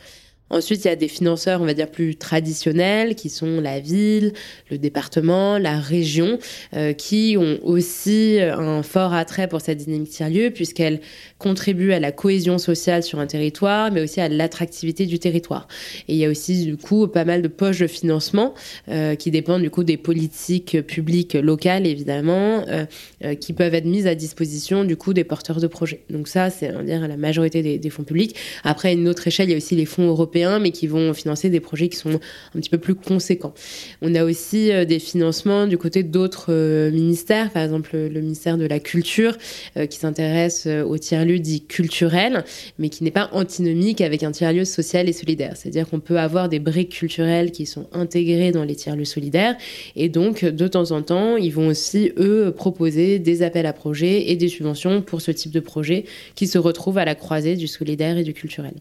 Ensuite, 0.50 0.84
il 0.84 0.88
y 0.88 0.90
a 0.90 0.96
des 0.96 1.06
financeurs, 1.06 1.62
on 1.62 1.64
va 1.64 1.74
dire, 1.74 1.88
plus 1.88 2.16
traditionnels, 2.16 3.14
qui 3.14 3.28
sont 3.28 3.60
la 3.60 3.78
ville, 3.78 4.32
le 4.68 4.78
département, 4.78 5.58
la 5.58 5.78
région, 5.78 6.38
euh, 6.74 6.92
qui 6.92 7.36
ont 7.38 7.58
aussi 7.62 8.38
un 8.40 8.82
fort 8.82 9.14
attrait 9.14 9.46
pour 9.46 9.60
cette 9.60 9.78
dynamique 9.78 10.10
tiers-lieu, 10.10 10.50
puisqu'elle 10.50 11.00
contribue 11.38 11.92
à 11.92 12.00
la 12.00 12.10
cohésion 12.10 12.58
sociale 12.58 13.04
sur 13.04 13.20
un 13.20 13.26
territoire, 13.26 13.92
mais 13.92 14.02
aussi 14.02 14.20
à 14.20 14.28
l'attractivité 14.28 15.06
du 15.06 15.20
territoire. 15.20 15.68
Et 16.08 16.14
il 16.14 16.18
y 16.18 16.24
a 16.24 16.28
aussi, 16.28 16.64
du 16.64 16.76
coup, 16.76 17.06
pas 17.06 17.24
mal 17.24 17.42
de 17.42 17.48
poches 17.48 17.78
de 17.78 17.86
financement 17.86 18.54
euh, 18.88 19.14
qui 19.14 19.30
dépendent, 19.30 19.62
du 19.62 19.70
coup, 19.70 19.84
des 19.84 19.96
politiques 19.96 20.82
publiques 20.82 21.34
locales, 21.34 21.86
évidemment, 21.86 22.64
euh, 22.68 23.34
qui 23.36 23.52
peuvent 23.52 23.74
être 23.74 23.86
mises 23.86 24.08
à 24.08 24.16
disposition, 24.16 24.84
du 24.84 24.96
coup, 24.96 25.14
des 25.14 25.24
porteurs 25.24 25.60
de 25.60 25.68
projets. 25.68 26.00
Donc 26.10 26.26
ça, 26.26 26.50
c'est, 26.50 26.72
on 26.72 26.78
va 26.78 26.82
dire, 26.82 27.06
la 27.06 27.16
majorité 27.16 27.62
des, 27.62 27.78
des 27.78 27.90
fonds 27.90 28.02
publics. 28.02 28.34
Après, 28.64 28.88
à 28.88 28.92
une 28.92 29.06
autre 29.06 29.28
échelle, 29.28 29.48
il 29.48 29.52
y 29.52 29.54
a 29.54 29.58
aussi 29.58 29.76
les 29.76 29.86
fonds 29.86 30.08
européens 30.08 30.39
mais 30.60 30.70
qui 30.70 30.86
vont 30.86 31.12
financer 31.14 31.50
des 31.50 31.60
projets 31.60 31.88
qui 31.88 31.96
sont 31.96 32.14
un 32.14 32.60
petit 32.60 32.70
peu 32.70 32.78
plus 32.78 32.94
conséquents. 32.94 33.54
On 34.02 34.14
a 34.14 34.24
aussi 34.24 34.72
euh, 34.72 34.84
des 34.84 34.98
financements 34.98 35.66
du 35.66 35.78
côté 35.78 36.02
d'autres 36.02 36.46
euh, 36.52 36.90
ministères, 36.90 37.50
par 37.50 37.62
exemple 37.62 37.90
le 37.96 38.20
ministère 38.20 38.56
de 38.56 38.66
la 38.66 38.80
Culture, 38.80 39.36
euh, 39.76 39.86
qui 39.86 39.98
s'intéresse 39.98 40.66
au 40.66 40.98
tiers-lieu 40.98 41.38
dit 41.38 41.64
culturel, 41.66 42.44
mais 42.78 42.88
qui 42.88 43.04
n'est 43.04 43.10
pas 43.10 43.30
antinomique 43.32 44.00
avec 44.00 44.22
un 44.22 44.32
tiers-lieu 44.32 44.64
social 44.64 45.08
et 45.08 45.12
solidaire. 45.12 45.56
C'est-à-dire 45.56 45.88
qu'on 45.88 46.00
peut 46.00 46.18
avoir 46.18 46.48
des 46.48 46.58
briques 46.58 46.92
culturelles 46.92 47.50
qui 47.50 47.66
sont 47.66 47.88
intégrées 47.92 48.52
dans 48.52 48.64
les 48.64 48.74
tiers-lieux 48.74 49.04
solidaires, 49.04 49.56
et 49.96 50.08
donc 50.08 50.44
de 50.44 50.68
temps 50.68 50.90
en 50.92 51.02
temps, 51.02 51.36
ils 51.36 51.52
vont 51.52 51.68
aussi, 51.68 52.12
eux, 52.18 52.52
proposer 52.56 53.18
des 53.18 53.42
appels 53.42 53.66
à 53.66 53.72
projets 53.72 54.30
et 54.30 54.36
des 54.36 54.48
subventions 54.48 55.02
pour 55.02 55.20
ce 55.20 55.30
type 55.30 55.52
de 55.52 55.60
projet 55.60 56.04
qui 56.34 56.46
se 56.46 56.58
retrouvent 56.58 56.98
à 56.98 57.04
la 57.04 57.14
croisée 57.14 57.56
du 57.56 57.66
solidaire 57.66 58.18
et 58.18 58.24
du 58.24 58.34
culturel 58.34 58.74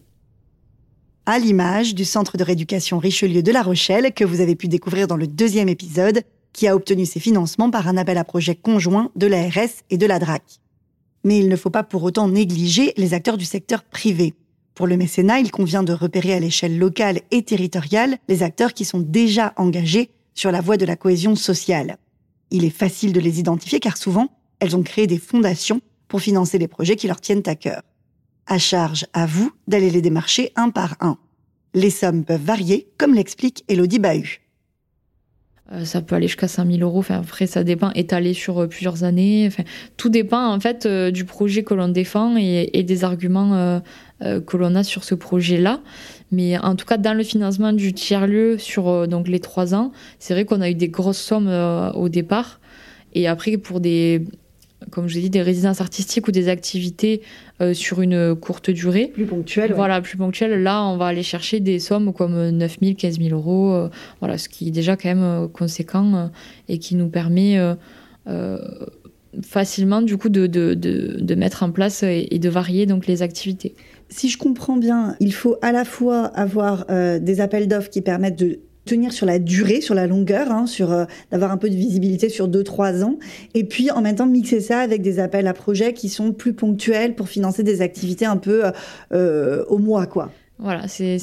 à 1.30 1.38
l'image 1.38 1.94
du 1.94 2.04
centre 2.04 2.36
de 2.36 2.42
rééducation 2.42 2.98
Richelieu 2.98 3.40
de 3.40 3.52
La 3.52 3.62
Rochelle 3.62 4.12
que 4.12 4.24
vous 4.24 4.40
avez 4.40 4.56
pu 4.56 4.66
découvrir 4.66 5.06
dans 5.06 5.16
le 5.16 5.28
deuxième 5.28 5.68
épisode, 5.68 6.22
qui 6.52 6.66
a 6.66 6.74
obtenu 6.74 7.06
ses 7.06 7.20
financements 7.20 7.70
par 7.70 7.86
un 7.86 7.96
appel 7.96 8.18
à 8.18 8.24
projet 8.24 8.56
conjoint 8.56 9.12
de 9.14 9.28
l'ARS 9.28 9.70
et 9.90 9.96
de 9.96 10.06
la 10.06 10.18
DRAC. 10.18 10.42
Mais 11.22 11.38
il 11.38 11.48
ne 11.48 11.54
faut 11.54 11.70
pas 11.70 11.84
pour 11.84 12.02
autant 12.02 12.26
négliger 12.26 12.92
les 12.96 13.14
acteurs 13.14 13.36
du 13.36 13.44
secteur 13.44 13.84
privé. 13.84 14.34
Pour 14.74 14.88
le 14.88 14.96
mécénat, 14.96 15.38
il 15.38 15.52
convient 15.52 15.84
de 15.84 15.92
repérer 15.92 16.34
à 16.34 16.40
l'échelle 16.40 16.76
locale 16.76 17.20
et 17.30 17.44
territoriale 17.44 18.18
les 18.28 18.42
acteurs 18.42 18.74
qui 18.74 18.84
sont 18.84 19.00
déjà 19.00 19.52
engagés 19.56 20.10
sur 20.34 20.50
la 20.50 20.60
voie 20.60 20.78
de 20.78 20.84
la 20.84 20.96
cohésion 20.96 21.36
sociale. 21.36 21.98
Il 22.50 22.64
est 22.64 22.70
facile 22.70 23.12
de 23.12 23.20
les 23.20 23.38
identifier 23.38 23.78
car 23.78 23.96
souvent, 23.96 24.30
elles 24.58 24.74
ont 24.74 24.82
créé 24.82 25.06
des 25.06 25.18
fondations 25.18 25.80
pour 26.08 26.22
financer 26.22 26.58
les 26.58 26.66
projets 26.66 26.96
qui 26.96 27.06
leur 27.06 27.20
tiennent 27.20 27.42
à 27.46 27.54
cœur. 27.54 27.82
À 28.52 28.58
charge 28.58 29.06
à 29.12 29.26
vous 29.26 29.52
d'aller 29.68 29.90
les 29.90 30.02
démarcher 30.02 30.50
un 30.56 30.70
par 30.70 30.96
un. 30.98 31.18
Les 31.72 31.88
sommes 31.88 32.24
peuvent 32.24 32.42
varier, 32.42 32.88
comme 32.98 33.14
l'explique 33.14 33.62
Elodie 33.68 34.00
Bahut. 34.00 34.40
Euh, 35.70 35.84
ça 35.84 36.02
peut 36.02 36.16
aller 36.16 36.26
jusqu'à 36.26 36.48
5000 36.48 36.82
euros. 36.82 36.98
Enfin, 36.98 37.20
après, 37.20 37.46
ça 37.46 37.62
dépend, 37.62 37.92
étalé 37.92 38.34
sur 38.34 38.58
euh, 38.58 38.66
plusieurs 38.66 39.04
années. 39.04 39.44
Enfin, 39.46 39.62
tout 39.96 40.08
dépend 40.08 40.52
en 40.52 40.58
fait 40.58 40.84
euh, 40.84 41.12
du 41.12 41.24
projet 41.24 41.62
que 41.62 41.74
l'on 41.74 41.86
défend 41.86 42.36
et, 42.36 42.82
des 42.82 43.04
arguments 43.04 43.80
que 44.20 44.56
l'on 44.56 44.74
a 44.74 44.82
sur 44.82 45.04
ce 45.04 45.14
projet-là. 45.14 45.80
Mais 46.32 46.58
en 46.58 46.74
tout 46.74 46.86
cas, 46.86 46.96
dans 46.96 47.14
le 47.14 47.22
financement 47.22 47.72
du 47.72 47.92
tiers-lieu 47.92 48.58
sur 48.58 49.06
donc 49.06 49.28
les 49.28 49.38
trois 49.38 49.76
ans, 49.76 49.92
c'est 50.18 50.34
vrai 50.34 50.44
qu'on 50.44 50.60
a 50.60 50.68
eu 50.68 50.74
des 50.74 50.88
grosses 50.88 51.22
sommes 51.22 51.48
au 51.94 52.08
départ. 52.08 52.58
Et 53.12 53.28
après, 53.28 53.56
pour 53.58 53.78
des, 53.78 54.24
comme 54.90 55.08
je 55.08 55.16
l'ai 55.16 55.22
dit, 55.22 55.30
des 55.30 55.42
résidences 55.42 55.80
artistiques 55.80 56.26
ou 56.28 56.32
des 56.32 56.48
activités 56.48 57.22
euh, 57.60 57.74
sur 57.74 58.00
une 58.00 58.34
courte 58.34 58.70
durée. 58.70 59.08
Plus 59.08 59.26
ponctuelles. 59.26 59.72
Voilà, 59.74 60.00
plus 60.00 60.16
ponctuelles. 60.16 60.62
Là, 60.62 60.84
on 60.84 60.96
va 60.96 61.06
aller 61.06 61.22
chercher 61.22 61.60
des 61.60 61.78
sommes 61.78 62.12
comme 62.12 62.50
9 62.50 62.78
000, 62.82 62.94
15 62.96 63.18
000 63.18 63.30
euros, 63.30 63.72
euh, 63.72 63.88
voilà, 64.20 64.38
ce 64.38 64.48
qui 64.48 64.68
est 64.68 64.72
déjà 64.72 64.96
quand 64.96 65.08
même 65.08 65.22
euh, 65.22 65.48
conséquent 65.48 66.30
et 66.68 66.78
qui 66.78 66.96
nous 66.96 67.08
permet 67.08 67.58
facilement 69.42 70.02
du 70.02 70.16
coup 70.16 70.28
de, 70.28 70.46
de, 70.46 70.74
de, 70.74 71.34
mettre 71.34 71.62
en 71.62 71.70
place 71.70 72.02
et, 72.02 72.38
de 72.38 72.48
varier 72.48 72.86
donc 72.86 73.06
les 73.06 73.22
activités. 73.22 73.74
Si 74.08 74.28
je 74.28 74.38
comprends 74.38 74.76
bien, 74.76 75.16
il 75.20 75.32
faut 75.32 75.56
à 75.62 75.72
la 75.72 75.84
fois 75.84 76.26
avoir 76.26 76.86
des 77.20 77.40
appels 77.40 77.68
d'offres 77.68 77.90
qui 77.90 78.02
permettent 78.02 78.38
de 78.38 78.60
tenir 78.90 79.12
sur 79.12 79.24
la 79.24 79.38
durée, 79.38 79.80
sur 79.80 79.94
la 79.94 80.08
longueur, 80.08 80.50
hein, 80.50 80.66
sur 80.66 80.90
euh, 80.90 81.04
d'avoir 81.30 81.52
un 81.52 81.56
peu 81.56 81.70
de 81.70 81.76
visibilité 81.76 82.28
sur 82.28 82.48
2-3 82.48 83.04
ans, 83.04 83.18
et 83.54 83.64
puis 83.64 83.90
en 83.92 84.00
même 84.02 84.16
temps 84.16 84.26
mixer 84.26 84.60
ça 84.60 84.80
avec 84.80 85.00
des 85.00 85.20
appels 85.20 85.46
à 85.46 85.54
projets 85.54 85.92
qui 85.92 86.08
sont 86.08 86.32
plus 86.32 86.54
ponctuels 86.54 87.14
pour 87.14 87.28
financer 87.28 87.62
des 87.62 87.82
activités 87.82 88.26
un 88.26 88.36
peu 88.36 88.64
euh, 88.64 88.70
euh, 89.12 89.64
au 89.68 89.78
mois, 89.78 90.06
quoi. 90.06 90.32
Voilà, 90.58 90.88
c'est 90.88 91.16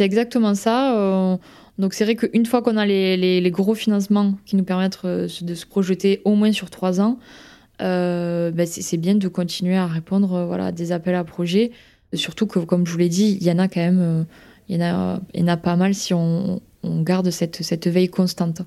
exactement 0.00 0.54
ça. 0.56 1.38
donc 1.78 1.94
c'est 1.94 2.02
vrai 2.02 2.16
qu'une 2.16 2.44
fois 2.44 2.60
qu'on 2.60 2.76
a 2.76 2.84
les, 2.84 3.16
les, 3.16 3.50
gros 3.52 3.74
financements 3.74 4.34
qui 4.46 4.56
nous 4.56 4.64
permettent 4.64 5.06
de 5.06 5.54
se 5.54 5.64
projeter 5.64 6.20
au 6.24 6.34
moins 6.34 6.50
sur 6.50 6.70
3 6.70 7.00
ans, 7.00 7.18
ben 7.78 8.66
c'est 8.66 8.96
bien 8.96 9.14
de 9.14 9.28
continuer 9.28 9.76
à 9.76 9.86
répondre 9.86 10.44
voilà, 10.44 10.66
à 10.66 10.72
des 10.72 10.90
appels 10.90 11.14
à 11.14 11.22
projets. 11.22 11.70
Surtout 12.14 12.48
que, 12.48 12.58
comme 12.58 12.84
je 12.84 12.90
vous 12.90 12.98
l'ai 12.98 13.08
dit, 13.08 13.38
il 13.40 13.46
y 13.46 13.52
en 13.52 13.60
a 13.60 13.68
quand 13.68 13.80
même, 13.80 14.26
il 14.68 14.74
y 14.74 14.78
en 14.82 14.84
a, 14.84 15.20
il 15.34 15.40
y 15.40 15.44
en 15.44 15.48
a 15.48 15.56
pas 15.56 15.76
mal 15.76 15.94
si 15.94 16.12
on, 16.12 16.60
on 16.82 17.02
garde 17.02 17.30
cette, 17.30 17.62
cette 17.62 17.86
veille 17.86 18.08
constante. 18.08 18.62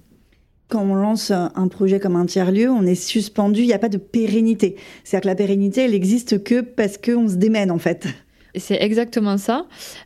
Quand 0.69 0.83
on 0.83 0.95
lance 0.95 1.31
un 1.31 1.67
projet 1.67 1.99
comme 1.99 2.15
un 2.15 2.25
tiers-lieu, 2.25 2.69
on 2.69 2.83
est 2.83 2.95
suspendu, 2.95 3.61
il 3.61 3.67
n'y 3.67 3.73
a 3.73 3.79
pas 3.79 3.89
de 3.89 3.97
pérennité. 3.97 4.75
C'est-à-dire 5.03 5.23
que 5.23 5.27
la 5.27 5.35
pérennité, 5.35 5.81
elle 5.81 5.91
n'existe 5.91 6.43
que 6.43 6.61
parce 6.61 6.97
qu'on 6.97 7.27
se 7.27 7.35
démène, 7.35 7.69
en 7.69 7.77
fait. 7.77 8.07
C'est 8.55 8.81
exactement 8.81 9.37
ça. 9.37 9.65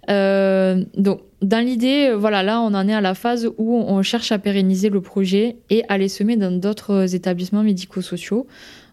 Euh, 0.09 0.83
donc, 0.95 1.21
dans 1.41 1.63
l'idée, 1.63 2.13
voilà, 2.17 2.43
là, 2.43 2.61
on 2.61 2.73
en 2.73 2.87
est 2.87 2.93
à 2.93 3.01
la 3.01 3.13
phase 3.13 3.49
où 3.57 3.75
on 3.75 4.01
cherche 4.01 4.31
à 4.31 4.39
pérenniser 4.39 4.89
le 4.89 5.01
projet 5.01 5.57
et 5.69 5.83
à 5.89 5.97
les 5.97 6.07
semer 6.07 6.37
dans 6.37 6.51
d'autres 6.51 7.13
établissements 7.13 7.63
médico-sociaux. 7.63 8.47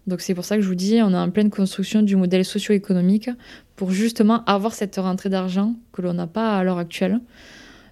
Donc, 0.07 0.21
c'est 0.21 0.35
pour 0.35 0.45
ça 0.45 0.55
que 0.57 0.61
je 0.61 0.67
vous 0.67 0.75
dis, 0.75 1.01
on 1.01 1.11
est 1.11 1.17
en 1.17 1.29
pleine 1.29 1.49
construction 1.49 2.03
du 2.03 2.15
modèle 2.15 2.45
socio-économique 2.45 3.29
pour 3.75 3.91
justement 3.91 4.43
avoir 4.45 4.73
cette 4.73 4.97
rentrée 4.97 5.29
d'argent 5.29 5.73
que 5.93 6.01
l'on 6.01 6.13
n'a 6.13 6.27
pas 6.27 6.57
à 6.57 6.63
l'heure 6.63 6.77
actuelle 6.77 7.19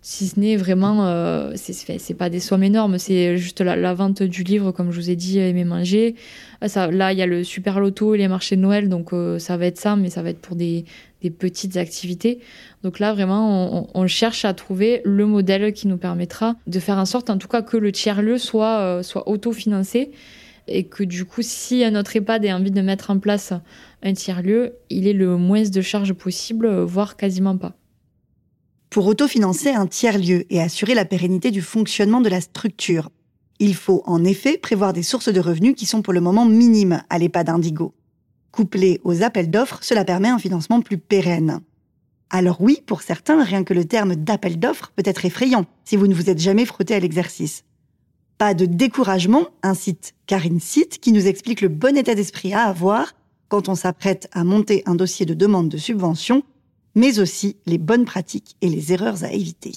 si 0.06 0.28
ce 0.28 0.38
n'est 0.38 0.58
vraiment, 0.58 1.08
euh, 1.08 1.54
c'est 1.56 2.14
pas 2.14 2.30
des 2.30 2.42
sommes 2.42 2.64
énormes, 2.64 2.98
c'est 2.98 3.38
juste 3.38 3.62
la, 3.62 3.94
vente 3.94 4.22
du 4.22 4.44
livre, 4.44 4.74
comme 4.74 4.92
je 4.92 5.00
vous 5.00 5.10
ai 5.10 5.16
dit, 5.16 5.40
aimer 5.40 5.64
manger. 5.64 6.16
Ah, 6.60 6.68
ça, 6.68 6.92
là, 6.92 7.14
il 7.14 7.20
y 7.20 7.22
a 7.22 7.26
le 7.26 7.46
super 7.46 7.80
loto 7.80 8.14
et 8.14 8.18
les 8.18 8.28
marchés 8.28 8.58
de 8.58 8.62
Noël, 8.62 8.90
donc 8.90 9.14
euh, 9.14 9.40
ça 9.40 9.56
va 9.56 9.66
être 9.66 9.78
ça, 9.80 9.96
mais 9.96 10.10
ça 10.10 10.22
va 10.22 10.32
être 10.32 10.42
pour 10.42 10.58
des, 10.58 10.84
des 11.22 11.30
petites 11.30 11.78
activités. 11.78 12.40
Donc 12.84 13.00
là, 13.00 13.14
vraiment, 13.14 13.78
on, 13.78 13.88
on, 13.94 14.08
cherche 14.08 14.44
à 14.44 14.54
trouver 14.54 15.02
le 15.06 15.26
modèle 15.26 15.72
qui 15.72 15.88
nous 15.88 15.98
permettra 15.98 16.58
de 16.68 16.80
faire 16.82 16.98
en 16.98 17.06
sorte, 17.06 17.30
en 17.30 17.38
tout 17.38 17.48
cas, 17.48 17.62
que 17.62 17.78
le 17.78 17.94
tiers-lieu 17.94 18.38
soit, 18.38 18.80
euh, 18.80 19.04
soit 19.04 19.30
autofinancé 19.30 20.12
et 20.68 20.84
que 20.84 21.06
du 21.06 21.24
coup, 21.24 21.42
si 21.44 21.90
notre 21.92 22.14
EHPAD 22.18 22.46
a 22.48 22.58
envie 22.58 22.72
de 22.72 22.82
mettre 22.82 23.10
en 23.10 23.20
place 23.20 23.54
un 24.02 24.12
tiers-lieu, 24.12 24.74
il 24.90 25.08
ait 25.08 25.14
le 25.14 25.38
moins 25.38 25.64
de 25.64 25.82
charges 25.82 26.14
possible, 26.14 26.70
voire 26.82 27.16
quasiment 27.16 27.56
pas 27.56 27.78
pour 28.94 29.08
autofinancer 29.08 29.72
un 29.72 29.88
tiers-lieu 29.88 30.46
et 30.52 30.62
assurer 30.62 30.94
la 30.94 31.04
pérennité 31.04 31.50
du 31.50 31.64
fonctionnement 31.64 32.22
de 32.22 32.30
la 32.30 32.42
structure. 32.42 33.10
Il 33.58 33.74
faut 33.74 34.04
en 34.06 34.24
effet 34.24 34.56
prévoir 34.56 34.94
des 34.94 35.02
sources 35.02 35.34
de 35.34 35.40
revenus 35.40 35.74
qui 35.76 35.88
sont 35.88 36.04
pour 36.04 36.14
le 36.14 36.22
moment 36.22 36.46
minimes 36.46 37.02
à 37.10 37.18
l'EHPAD 37.18 37.50
Indigo. 37.50 37.96
Couplé 38.52 39.02
aux 39.04 39.24
appels 39.24 39.50
d'offres, 39.50 39.80
cela 39.82 40.06
permet 40.06 40.28
un 40.28 40.38
financement 40.38 40.80
plus 40.80 41.00
pérenne. 41.00 41.62
Alors 42.30 42.62
oui, 42.62 42.84
pour 42.86 43.02
certains, 43.02 43.44
rien 43.44 43.64
que 43.64 43.74
le 43.74 43.86
terme 43.86 44.16
d'appel 44.16 44.60
d'offres 44.60 44.92
peut 44.96 45.04
être 45.06 45.26
effrayant 45.26 45.66
si 45.86 45.96
vous 45.96 46.06
ne 46.06 46.14
vous 46.14 46.30
êtes 46.30 46.40
jamais 46.40 46.66
frotté 46.66 46.94
à 46.94 47.00
l'exercice. 47.00 47.64
Pas 48.38 48.54
de 48.54 48.68
découragement, 48.68 49.48
incite 49.64 50.14
Karine 50.28 50.60
Sitt 50.60 51.00
qui 51.00 51.12
nous 51.12 51.26
explique 51.26 51.62
le 51.62 51.70
bon 51.70 51.98
état 51.98 52.14
d'esprit 52.14 52.54
à 52.54 52.66
avoir 52.66 53.14
quand 53.48 53.70
on 53.70 53.76
s'apprête 53.76 54.30
à 54.34 54.44
monter 54.44 54.84
un 54.86 54.94
dossier 54.94 55.26
de 55.26 55.34
demande 55.34 55.70
de 55.70 55.78
subvention 55.78 56.44
mais 56.96 57.20
aussi 57.20 57.58
les 57.66 57.78
bonnes 57.78 58.06
pratiques 58.06 58.56
et 58.62 58.70
les 58.70 58.94
erreurs 58.94 59.24
à 59.24 59.32
éviter. 59.32 59.72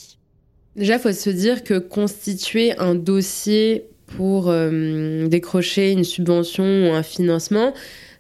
Déjà, 0.77 0.97
il 0.97 1.01
faut 1.01 1.13
se 1.13 1.31
dire 1.31 1.65
que 1.65 1.79
constituer 1.79 2.77
un 2.79 2.95
dossier 2.95 3.87
pour 4.07 4.51
euh, 4.51 5.27
décrocher 5.27 5.93
une 5.93 6.05
subvention 6.05 6.65
ou 6.65 6.93
un 6.93 7.03
financement, 7.03 7.73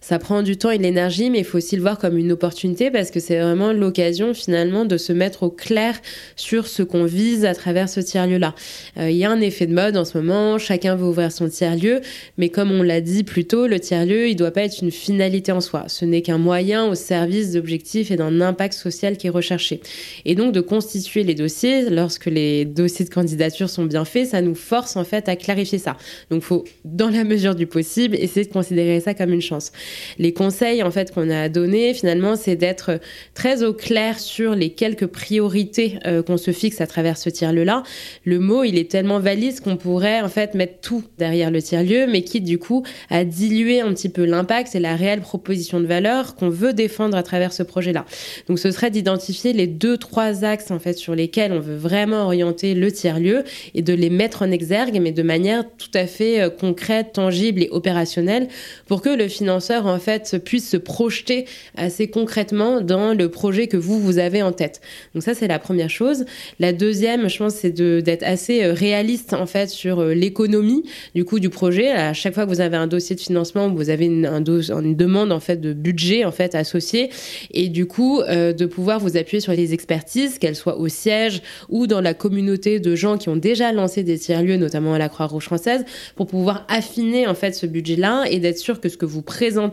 ça 0.06 0.20
prend 0.20 0.44
du 0.44 0.56
temps 0.56 0.70
et 0.70 0.78
de 0.78 0.84
l'énergie, 0.84 1.30
mais 1.30 1.40
il 1.40 1.44
faut 1.44 1.58
aussi 1.58 1.74
le 1.74 1.82
voir 1.82 1.98
comme 1.98 2.16
une 2.16 2.30
opportunité 2.30 2.92
parce 2.92 3.10
que 3.10 3.18
c'est 3.18 3.40
vraiment 3.40 3.72
l'occasion 3.72 4.34
finalement 4.34 4.84
de 4.84 4.98
se 4.98 5.12
mettre 5.12 5.42
au 5.42 5.50
clair 5.50 6.00
sur 6.36 6.68
ce 6.68 6.84
qu'on 6.84 7.06
vise 7.06 7.44
à 7.44 7.56
travers 7.56 7.88
ce 7.88 7.98
tiers-lieu-là. 7.98 8.54
Euh, 8.98 9.10
il 9.10 9.16
y 9.16 9.24
a 9.24 9.30
un 9.32 9.40
effet 9.40 9.66
de 9.66 9.74
mode 9.74 9.96
en 9.96 10.04
ce 10.04 10.16
moment, 10.16 10.58
chacun 10.58 10.94
veut 10.94 11.06
ouvrir 11.06 11.32
son 11.32 11.48
tiers-lieu, 11.48 12.02
mais 12.38 12.50
comme 12.50 12.70
on 12.70 12.84
l'a 12.84 13.00
dit 13.00 13.24
plus 13.24 13.46
tôt, 13.46 13.66
le 13.66 13.80
tiers-lieu, 13.80 14.28
il 14.28 14.36
doit 14.36 14.52
pas 14.52 14.62
être 14.62 14.80
une 14.80 14.92
finalité 14.92 15.50
en 15.50 15.60
soi. 15.60 15.86
Ce 15.88 16.04
n'est 16.04 16.22
qu'un 16.22 16.38
moyen 16.38 16.86
au 16.86 16.94
service 16.94 17.50
d'objectifs 17.50 18.12
et 18.12 18.16
d'un 18.16 18.40
impact 18.40 18.74
social 18.74 19.16
qui 19.16 19.26
est 19.26 19.30
recherché. 19.30 19.80
Et 20.24 20.36
donc 20.36 20.52
de 20.52 20.60
constituer 20.60 21.24
les 21.24 21.34
dossiers, 21.34 21.90
lorsque 21.90 22.26
les 22.26 22.64
dossiers 22.64 23.06
de 23.06 23.10
candidature 23.10 23.68
sont 23.68 23.86
bien 23.86 24.04
faits, 24.04 24.28
ça 24.28 24.40
nous 24.40 24.54
force 24.54 24.94
en 24.94 25.02
fait 25.02 25.28
à 25.28 25.34
clarifier 25.34 25.78
ça. 25.78 25.96
Donc 26.30 26.42
faut, 26.42 26.62
dans 26.84 27.10
la 27.10 27.24
mesure 27.24 27.56
du 27.56 27.66
possible, 27.66 28.14
essayer 28.14 28.46
de 28.46 28.52
considérer 28.52 29.00
ça 29.00 29.12
comme 29.12 29.32
une 29.32 29.42
chance. 29.42 29.72
Les 30.18 30.32
conseils 30.32 30.82
en 30.82 30.90
fait 30.90 31.12
qu'on 31.12 31.30
a 31.30 31.48
donnés 31.48 31.94
finalement, 31.94 32.36
c'est 32.36 32.56
d'être 32.56 33.00
très 33.34 33.62
au 33.62 33.72
clair 33.72 34.18
sur 34.18 34.54
les 34.54 34.70
quelques 34.70 35.06
priorités 35.06 35.98
euh, 36.06 36.22
qu'on 36.22 36.36
se 36.36 36.50
fixe 36.50 36.80
à 36.80 36.86
travers 36.86 37.16
ce 37.16 37.30
tiers-lieu-là. 37.30 37.82
Le 38.24 38.38
mot, 38.38 38.64
il 38.64 38.78
est 38.78 38.90
tellement 38.90 39.20
valise 39.20 39.60
qu'on 39.60 39.76
pourrait 39.76 40.20
en 40.20 40.28
fait 40.28 40.54
mettre 40.54 40.80
tout 40.80 41.04
derrière 41.18 41.50
le 41.50 41.62
tiers-lieu, 41.62 42.06
mais 42.06 42.22
qui 42.22 42.40
du 42.40 42.58
coup 42.58 42.82
à 43.10 43.24
diluer 43.24 43.80
un 43.80 43.92
petit 43.92 44.08
peu 44.08 44.24
l'impact 44.24 44.74
et 44.74 44.80
la 44.80 44.96
réelle 44.96 45.20
proposition 45.20 45.80
de 45.80 45.86
valeur 45.86 46.34
qu'on 46.36 46.48
veut 46.48 46.72
défendre 46.72 47.16
à 47.16 47.22
travers 47.22 47.52
ce 47.52 47.62
projet-là. 47.62 48.04
Donc 48.48 48.58
ce 48.58 48.70
serait 48.70 48.90
d'identifier 48.90 49.52
les 49.52 49.66
deux 49.66 49.96
trois 49.96 50.44
axes 50.44 50.70
en 50.70 50.78
fait 50.78 50.94
sur 50.94 51.14
lesquels 51.14 51.52
on 51.52 51.60
veut 51.60 51.76
vraiment 51.76 52.24
orienter 52.24 52.74
le 52.74 52.90
tiers-lieu 52.92 53.44
et 53.74 53.82
de 53.82 53.92
les 53.92 54.10
mettre 54.10 54.42
en 54.42 54.50
exergue, 54.50 54.98
mais 55.00 55.12
de 55.12 55.22
manière 55.22 55.64
tout 55.78 55.90
à 55.94 56.06
fait 56.06 56.40
euh, 56.40 56.50
concrète, 56.50 57.12
tangible 57.14 57.62
et 57.62 57.68
opérationnelle 57.70 58.48
pour 58.86 59.02
que 59.02 59.08
le 59.08 59.28
financeur 59.28 59.85
en 59.86 59.98
fait 59.98 60.36
puisse 60.44 60.68
se 60.68 60.76
projeter 60.76 61.46
assez 61.76 62.08
concrètement 62.08 62.80
dans 62.80 63.14
le 63.14 63.28
projet 63.28 63.66
que 63.66 63.76
vous 63.76 64.00
vous 64.00 64.18
avez 64.18 64.42
en 64.42 64.52
tête. 64.52 64.80
Donc 65.14 65.22
ça 65.22 65.34
c'est 65.34 65.48
la 65.48 65.58
première 65.58 65.90
chose. 65.90 66.24
La 66.58 66.72
deuxième, 66.72 67.28
je 67.28 67.38
pense, 67.38 67.54
c'est 67.54 67.72
d'être 67.72 68.22
assez 68.22 68.64
euh, 68.64 68.72
réaliste 68.72 69.32
en 69.32 69.46
fait 69.46 69.68
sur 69.68 70.00
euh, 70.00 70.14
l'économie 70.14 70.84
du 71.14 71.24
coup 71.24 71.40
du 71.40 71.50
projet. 71.50 71.90
À 71.90 72.12
chaque 72.12 72.34
fois 72.34 72.44
que 72.44 72.50
vous 72.50 72.60
avez 72.60 72.76
un 72.76 72.86
dossier 72.86 73.16
de 73.16 73.20
financement, 73.20 73.68
vous 73.68 73.90
avez 73.90 74.06
une, 74.06 74.26
une 74.26 74.96
demande 74.96 75.32
en 75.32 75.40
fait 75.40 75.60
de 75.60 75.72
budget 75.72 76.24
en 76.24 76.32
fait 76.32 76.54
associé 76.54 77.10
et 77.52 77.68
du 77.68 77.86
coup 77.86 78.20
euh, 78.20 78.52
de 78.52 78.66
pouvoir 78.66 79.00
vous 79.00 79.16
appuyer 79.16 79.40
sur 79.40 79.52
les 79.52 79.74
expertises, 79.74 80.38
qu'elles 80.38 80.56
soient 80.56 80.78
au 80.78 80.88
siège 80.88 81.42
ou 81.68 81.86
dans 81.86 82.00
la 82.00 82.14
communauté 82.14 82.80
de 82.80 82.94
gens 82.94 83.18
qui 83.18 83.28
ont 83.28 83.36
déjà 83.36 83.72
lancé 83.72 84.02
des 84.02 84.18
tiers-lieux, 84.18 84.56
notamment 84.56 84.94
à 84.94 84.98
la 84.98 85.08
Croix-Rouge 85.08 85.44
française, 85.44 85.84
pour 86.14 86.26
pouvoir 86.26 86.66
affiner 86.68 87.26
en 87.26 87.34
fait 87.34 87.54
ce 87.54 87.66
budget-là 87.66 88.24
et 88.30 88.38
d'être 88.38 88.58
sûr 88.58 88.80
que 88.80 88.88
ce 88.88 88.96
que 88.96 89.06
vous 89.06 89.22
présentez 89.22 89.65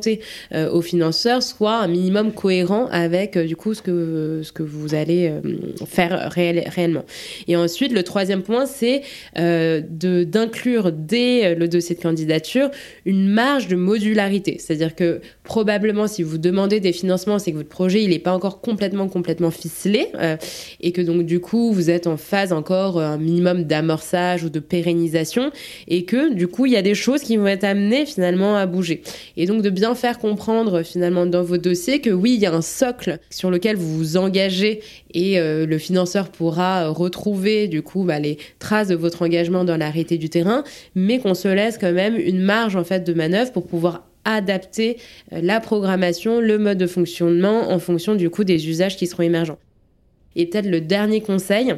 euh, 0.53 0.69
aux 0.71 0.81
financeurs 0.81 1.43
soit 1.43 1.75
un 1.75 1.87
minimum 1.87 2.31
cohérent 2.31 2.87
avec 2.91 3.37
euh, 3.37 3.45
du 3.45 3.55
coup 3.55 3.73
ce 3.73 3.81
que 3.81 4.41
ce 4.43 4.51
que 4.51 4.63
vous 4.63 4.95
allez 4.95 5.29
euh, 5.29 5.41
faire 5.85 6.31
réellement. 6.31 7.05
Et 7.47 7.55
ensuite, 7.55 7.91
le 7.91 8.03
troisième 8.03 8.41
point, 8.41 8.65
c'est 8.65 9.01
de 9.35 10.23
d'inclure 10.23 10.91
dès 10.91 11.55
le 11.55 11.67
dossier 11.67 11.95
de 11.95 12.01
candidature 12.01 12.69
une 13.05 13.27
marge 13.27 13.67
de 13.67 13.75
modularité, 13.75 14.57
c'est-à-dire 14.59 14.95
que 14.95 15.21
probablement 15.43 16.07
si 16.07 16.23
vous 16.23 16.37
demandez 16.37 16.79
des 16.79 16.93
financements, 16.93 17.39
c'est 17.39 17.51
que 17.51 17.57
votre 17.57 17.69
projet 17.69 18.03
il 18.03 18.09
n'est 18.09 18.19
pas 18.19 18.33
encore 18.33 18.61
complètement 18.61 19.07
complètement 19.07 19.51
ficelé 19.51 20.07
et 20.81 20.91
que 20.91 21.01
donc 21.01 21.23
du 21.23 21.39
coup 21.39 21.71
vous 21.71 21.89
êtes 21.89 22.07
en 22.07 22.17
phase 22.17 22.53
encore 22.53 22.99
un 22.99 23.17
minimum 23.17 23.63
d'amorçage 23.63 24.43
ou 24.43 24.49
de 24.49 24.59
pérennisation 24.59 25.51
et 25.87 26.05
que 26.05 26.33
du 26.33 26.47
coup 26.47 26.65
il 26.65 26.73
y 26.73 26.77
a 26.77 26.81
des 26.81 26.95
choses 26.95 27.21
qui 27.21 27.37
vont 27.37 27.47
être 27.47 27.63
amenées 27.63 28.05
finalement 28.05 28.55
à 28.55 28.65
bouger 28.65 29.01
et 29.37 29.45
donc 29.45 29.61
de 29.61 29.69
bien 29.69 29.82
bien 29.83 29.95
faire 29.95 30.17
comprendre 30.17 30.81
finalement 30.81 31.25
dans 31.25 31.43
vos 31.43 31.57
dossiers 31.57 31.99
que 31.99 32.09
oui, 32.09 32.35
il 32.35 32.39
y 32.39 32.45
a 32.45 32.53
un 32.53 32.61
socle 32.61 33.19
sur 33.29 33.51
lequel 33.51 33.75
vous 33.75 33.97
vous 33.97 34.15
engagez 34.15 34.81
et 35.13 35.37
euh, 35.37 35.65
le 35.65 35.77
financeur 35.77 36.29
pourra 36.29 36.87
retrouver 36.87 37.67
du 37.67 37.81
coup 37.81 38.05
bah, 38.05 38.17
les 38.17 38.37
traces 38.59 38.87
de 38.87 38.95
votre 38.95 39.23
engagement 39.23 39.65
dans 39.65 39.75
l'arrêté 39.75 40.17
du 40.17 40.29
terrain, 40.29 40.63
mais 40.95 41.19
qu'on 41.19 41.33
se 41.33 41.49
laisse 41.49 41.77
quand 41.77 41.91
même 41.91 42.15
une 42.15 42.39
marge 42.39 42.77
en 42.77 42.85
fait 42.85 43.03
de 43.03 43.13
manœuvre 43.13 43.51
pour 43.51 43.67
pouvoir 43.67 44.07
adapter 44.23 44.99
euh, 45.33 45.41
la 45.43 45.59
programmation, 45.59 46.39
le 46.39 46.57
mode 46.57 46.77
de 46.77 46.87
fonctionnement 46.87 47.69
en 47.69 47.77
fonction 47.77 48.15
du 48.15 48.29
coup 48.29 48.45
des 48.45 48.69
usages 48.69 48.95
qui 48.95 49.05
seront 49.05 49.23
émergents. 49.23 49.59
Et 50.37 50.45
peut-être 50.45 50.69
le 50.69 50.79
dernier 50.79 51.19
conseil, 51.19 51.75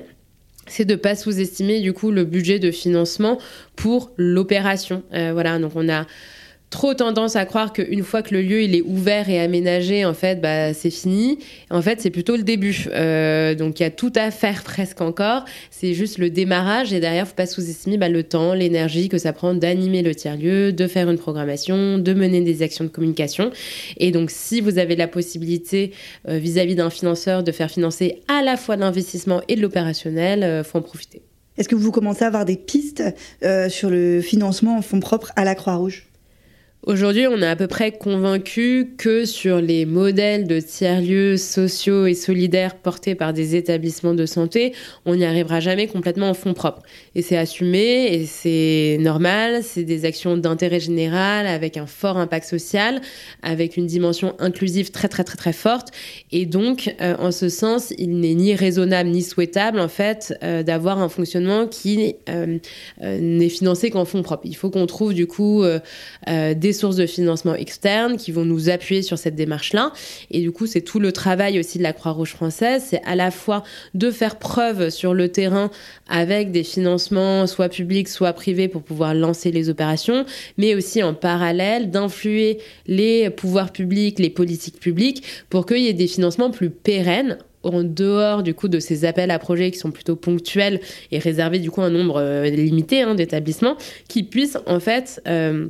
c'est 0.67 0.85
de 0.85 0.93
ne 0.93 0.99
pas 0.99 1.15
sous-estimer 1.15 1.81
du 1.81 1.93
coup 1.93 2.11
le 2.11 2.23
budget 2.23 2.59
de 2.59 2.69
financement 2.69 3.39
pour 3.75 4.11
l'opération. 4.17 5.01
Euh, 5.15 5.31
voilà, 5.33 5.57
donc 5.57 5.71
on 5.73 5.89
a 5.89 6.05
trop 6.75 6.93
tendance 6.93 7.37
à 7.37 7.45
croire 7.45 7.71
qu'une 7.71 8.03
fois 8.03 8.21
que 8.21 8.33
le 8.33 8.41
lieu 8.41 8.61
il 8.61 8.75
est 8.75 8.81
ouvert 8.81 9.29
et 9.29 9.39
aménagé, 9.39 10.03
en 10.03 10.13
fait, 10.13 10.41
bah, 10.41 10.73
c'est 10.73 10.89
fini. 10.89 11.39
En 11.69 11.81
fait, 11.81 12.01
c'est 12.01 12.09
plutôt 12.09 12.35
le 12.35 12.43
début. 12.43 12.87
Euh, 12.91 13.55
donc, 13.55 13.79
il 13.79 13.83
y 13.83 13.85
a 13.85 13.89
tout 13.89 14.11
à 14.13 14.29
faire 14.29 14.61
presque 14.65 14.99
encore. 14.99 15.45
C'est 15.71 15.93
juste 15.93 16.17
le 16.17 16.29
démarrage 16.29 16.91
et 16.91 16.99
derrière, 16.99 17.29
faut 17.29 17.33
pas 17.33 17.45
sous-estimer 17.45 17.97
bah, 17.97 18.09
le 18.09 18.23
temps, 18.23 18.53
l'énergie 18.53 19.07
que 19.07 19.17
ça 19.17 19.31
prend 19.31 19.53
d'animer 19.53 20.01
le 20.01 20.13
tiers-lieu, 20.13 20.73
de 20.73 20.87
faire 20.87 21.09
une 21.09 21.17
programmation, 21.17 21.97
de 21.97 22.13
mener 22.13 22.41
des 22.41 22.61
actions 22.61 22.83
de 22.83 22.89
communication. 22.89 23.51
Et 23.95 24.11
donc, 24.11 24.29
si 24.29 24.59
vous 24.59 24.77
avez 24.77 24.97
la 24.97 25.07
possibilité 25.07 25.93
euh, 26.27 26.37
vis-à-vis 26.37 26.75
d'un 26.75 26.89
financeur 26.89 27.41
de 27.41 27.53
faire 27.53 27.71
financer 27.71 28.21
à 28.27 28.43
la 28.43 28.57
fois 28.57 28.75
l'investissement 28.75 29.41
et 29.47 29.55
de 29.55 29.61
l'opérationnel, 29.61 30.43
euh, 30.43 30.61
faut 30.65 30.79
en 30.79 30.81
profiter. 30.81 31.21
Est-ce 31.57 31.69
que 31.69 31.75
vous 31.75 31.93
commencez 31.93 32.25
à 32.25 32.27
avoir 32.27 32.43
des 32.43 32.57
pistes 32.57 33.01
sur 33.69 33.89
le 33.89 34.19
financement 34.19 34.77
en 34.77 34.81
fonds 34.81 34.99
propres 34.99 35.31
à 35.37 35.45
la 35.45 35.55
Croix-Rouge? 35.55 36.05
Aujourd'hui, 36.85 37.25
on 37.25 37.41
est 37.41 37.47
à 37.47 37.55
peu 37.55 37.65
près 37.65 37.91
convaincu 37.91 38.93
que 38.95 39.25
sur 39.25 39.59
les 39.59 39.87
modèles 39.87 40.45
de 40.45 40.59
tiers-lieux 40.59 41.35
sociaux 41.35 42.05
et 42.05 42.13
solidaires 42.13 42.75
portés 42.75 43.15
par 43.15 43.33
des 43.33 43.55
établissements 43.55 44.13
de 44.13 44.27
santé, 44.27 44.71
on 45.07 45.15
n'y 45.15 45.25
arrivera 45.25 45.59
jamais 45.59 45.87
complètement 45.87 46.29
en 46.29 46.35
fonds 46.35 46.53
propres. 46.53 46.83
Et 47.15 47.23
c'est 47.23 47.37
assumé 47.37 48.13
et 48.13 48.27
c'est 48.27 48.97
normal, 48.99 49.63
c'est 49.63 49.83
des 49.83 50.05
actions 50.05 50.37
d'intérêt 50.37 50.79
général 50.79 51.47
avec 51.47 51.77
un 51.77 51.87
fort 51.87 52.17
impact 52.17 52.47
social, 52.47 53.01
avec 53.41 53.77
une 53.77 53.87
dimension 53.87 54.35
inclusive 54.37 54.91
très 54.91 55.07
très 55.07 55.23
très 55.23 55.37
très 55.37 55.53
forte. 55.53 55.87
Et 56.31 56.45
donc, 56.45 56.93
euh, 57.01 57.15
en 57.17 57.31
ce 57.31 57.49
sens, 57.49 57.95
il 57.97 58.19
n'est 58.19 58.35
ni 58.35 58.53
raisonnable 58.53 59.09
ni 59.09 59.23
souhaitable 59.23 59.79
en 59.79 59.89
fait 59.89 60.35
euh, 60.43 60.61
d'avoir 60.61 60.99
un 60.99 61.09
fonctionnement 61.09 61.65
qui 61.65 62.13
euh, 62.29 62.59
n'est 63.01 63.49
financé 63.49 63.89
qu'en 63.89 64.05
fonds 64.05 64.21
propres. 64.21 64.45
Il 64.45 64.55
faut 64.55 64.69
qu'on 64.69 64.85
trouve 64.85 65.15
du 65.15 65.25
coup 65.25 65.63
des 66.27 66.74
sources 66.75 66.95
de 66.95 67.05
financement 67.05 67.55
externes 67.55 68.17
qui 68.17 68.31
vont 68.31 68.45
nous 68.45 68.69
appuyer 68.69 69.01
sur 69.01 69.17
cette 69.17 69.35
démarche-là. 69.35 69.91
Et 70.29 70.41
du 70.41 70.51
coup, 70.51 70.67
c'est 70.67 70.81
tout 70.81 70.99
le 70.99 71.11
travail 71.11 71.59
aussi 71.59 71.79
de 71.79 71.83
la 71.83 71.93
Croix-Rouge 71.93 72.31
française, 72.31 72.83
c'est 72.87 73.01
à 73.05 73.15
la 73.15 73.31
fois 73.31 73.63
de 73.93 74.11
faire 74.11 74.37
preuve 74.37 74.89
sur 74.89 75.13
le 75.13 75.29
terrain 75.29 75.71
avec 76.07 76.51
des 76.51 76.63
financements 76.63 77.47
soit 77.47 77.69
publics, 77.69 78.09
soit 78.09 78.33
privés 78.33 78.67
pour 78.67 78.83
pouvoir 78.83 79.13
lancer 79.13 79.51
les 79.51 79.69
opérations, 79.69 80.25
mais 80.57 80.75
aussi 80.75 81.01
en 81.01 81.13
parallèle 81.13 81.89
d'influer 81.89 82.59
les 82.87 83.29
pouvoirs 83.29 83.71
publics, 83.71 84.19
les 84.19 84.29
politiques 84.29 84.79
publiques 84.79 85.23
pour 85.49 85.65
qu'il 85.65 85.79
y 85.79 85.87
ait 85.87 85.93
des 85.93 86.07
financements 86.07 86.51
plus 86.51 86.69
pérennes 86.69 87.37
en 87.65 87.83
dehors 87.83 88.43
du 88.43 88.53
coup 88.53 88.67
de 88.67 88.79
ces 88.79 89.05
appels 89.05 89.31
à 89.31 89.39
projets 89.39 89.71
qui 89.71 89.79
sont 89.79 89.91
plutôt 89.91 90.15
ponctuels 90.15 90.79
et 91.11 91.19
réservés 91.19 91.59
du 91.59 91.71
coup 91.71 91.81
à 91.81 91.85
un 91.85 91.89
nombre 91.89 92.17
euh, 92.17 92.45
limité 92.49 93.01
hein, 93.01 93.15
d'établissements 93.15 93.75
qui 94.07 94.23
puissent 94.23 94.57
en 94.67 94.79
fait 94.79 95.21
euh, 95.27 95.67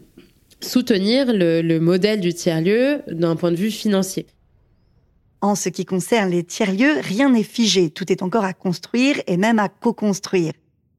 soutenir 0.66 1.28
le, 1.30 1.80
modèle 1.80 2.20
du 2.20 2.34
tiers-lieu 2.34 3.02
d'un 3.08 3.36
point 3.36 3.52
de 3.52 3.56
vue 3.56 3.72
financier. 3.72 4.28
En 5.42 5.56
ce 5.56 5.70
qui 5.70 5.86
concerne 5.86 6.30
les 6.32 6.44
tiers-lieux, 6.44 7.00
rien 7.02 7.30
n'est 7.30 7.44
figé, 7.44 7.90
tout 7.90 8.12
est 8.12 8.24
encore 8.24 8.44
à 8.44 8.54
construire 8.54 9.22
et 9.28 9.38
même 9.38 9.60
à 9.60 9.70
co-construire. 9.70 10.54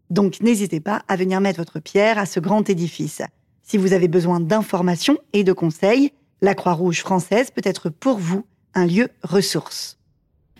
Donc 0.08 0.40
n'hésitez 0.40 0.80
pas 0.80 1.02
à 1.08 1.16
venir 1.16 1.40
mettre 1.40 1.58
votre 1.58 1.80
pierre 1.80 2.18
à 2.18 2.26
ce 2.26 2.38
grand 2.38 2.68
édifice. 2.70 3.22
Si 3.62 3.76
vous 3.76 3.92
avez 3.92 4.08
besoin 4.08 4.38
d'informations 4.38 5.18
et 5.32 5.42
de 5.42 5.52
conseils, 5.52 6.12
la 6.42 6.54
Croix-Rouge 6.54 7.00
française 7.00 7.50
peut 7.50 7.62
être 7.64 7.88
pour 7.88 8.18
vous 8.18 8.44
un 8.74 8.86
lieu 8.86 9.08
ressource. 9.22 9.95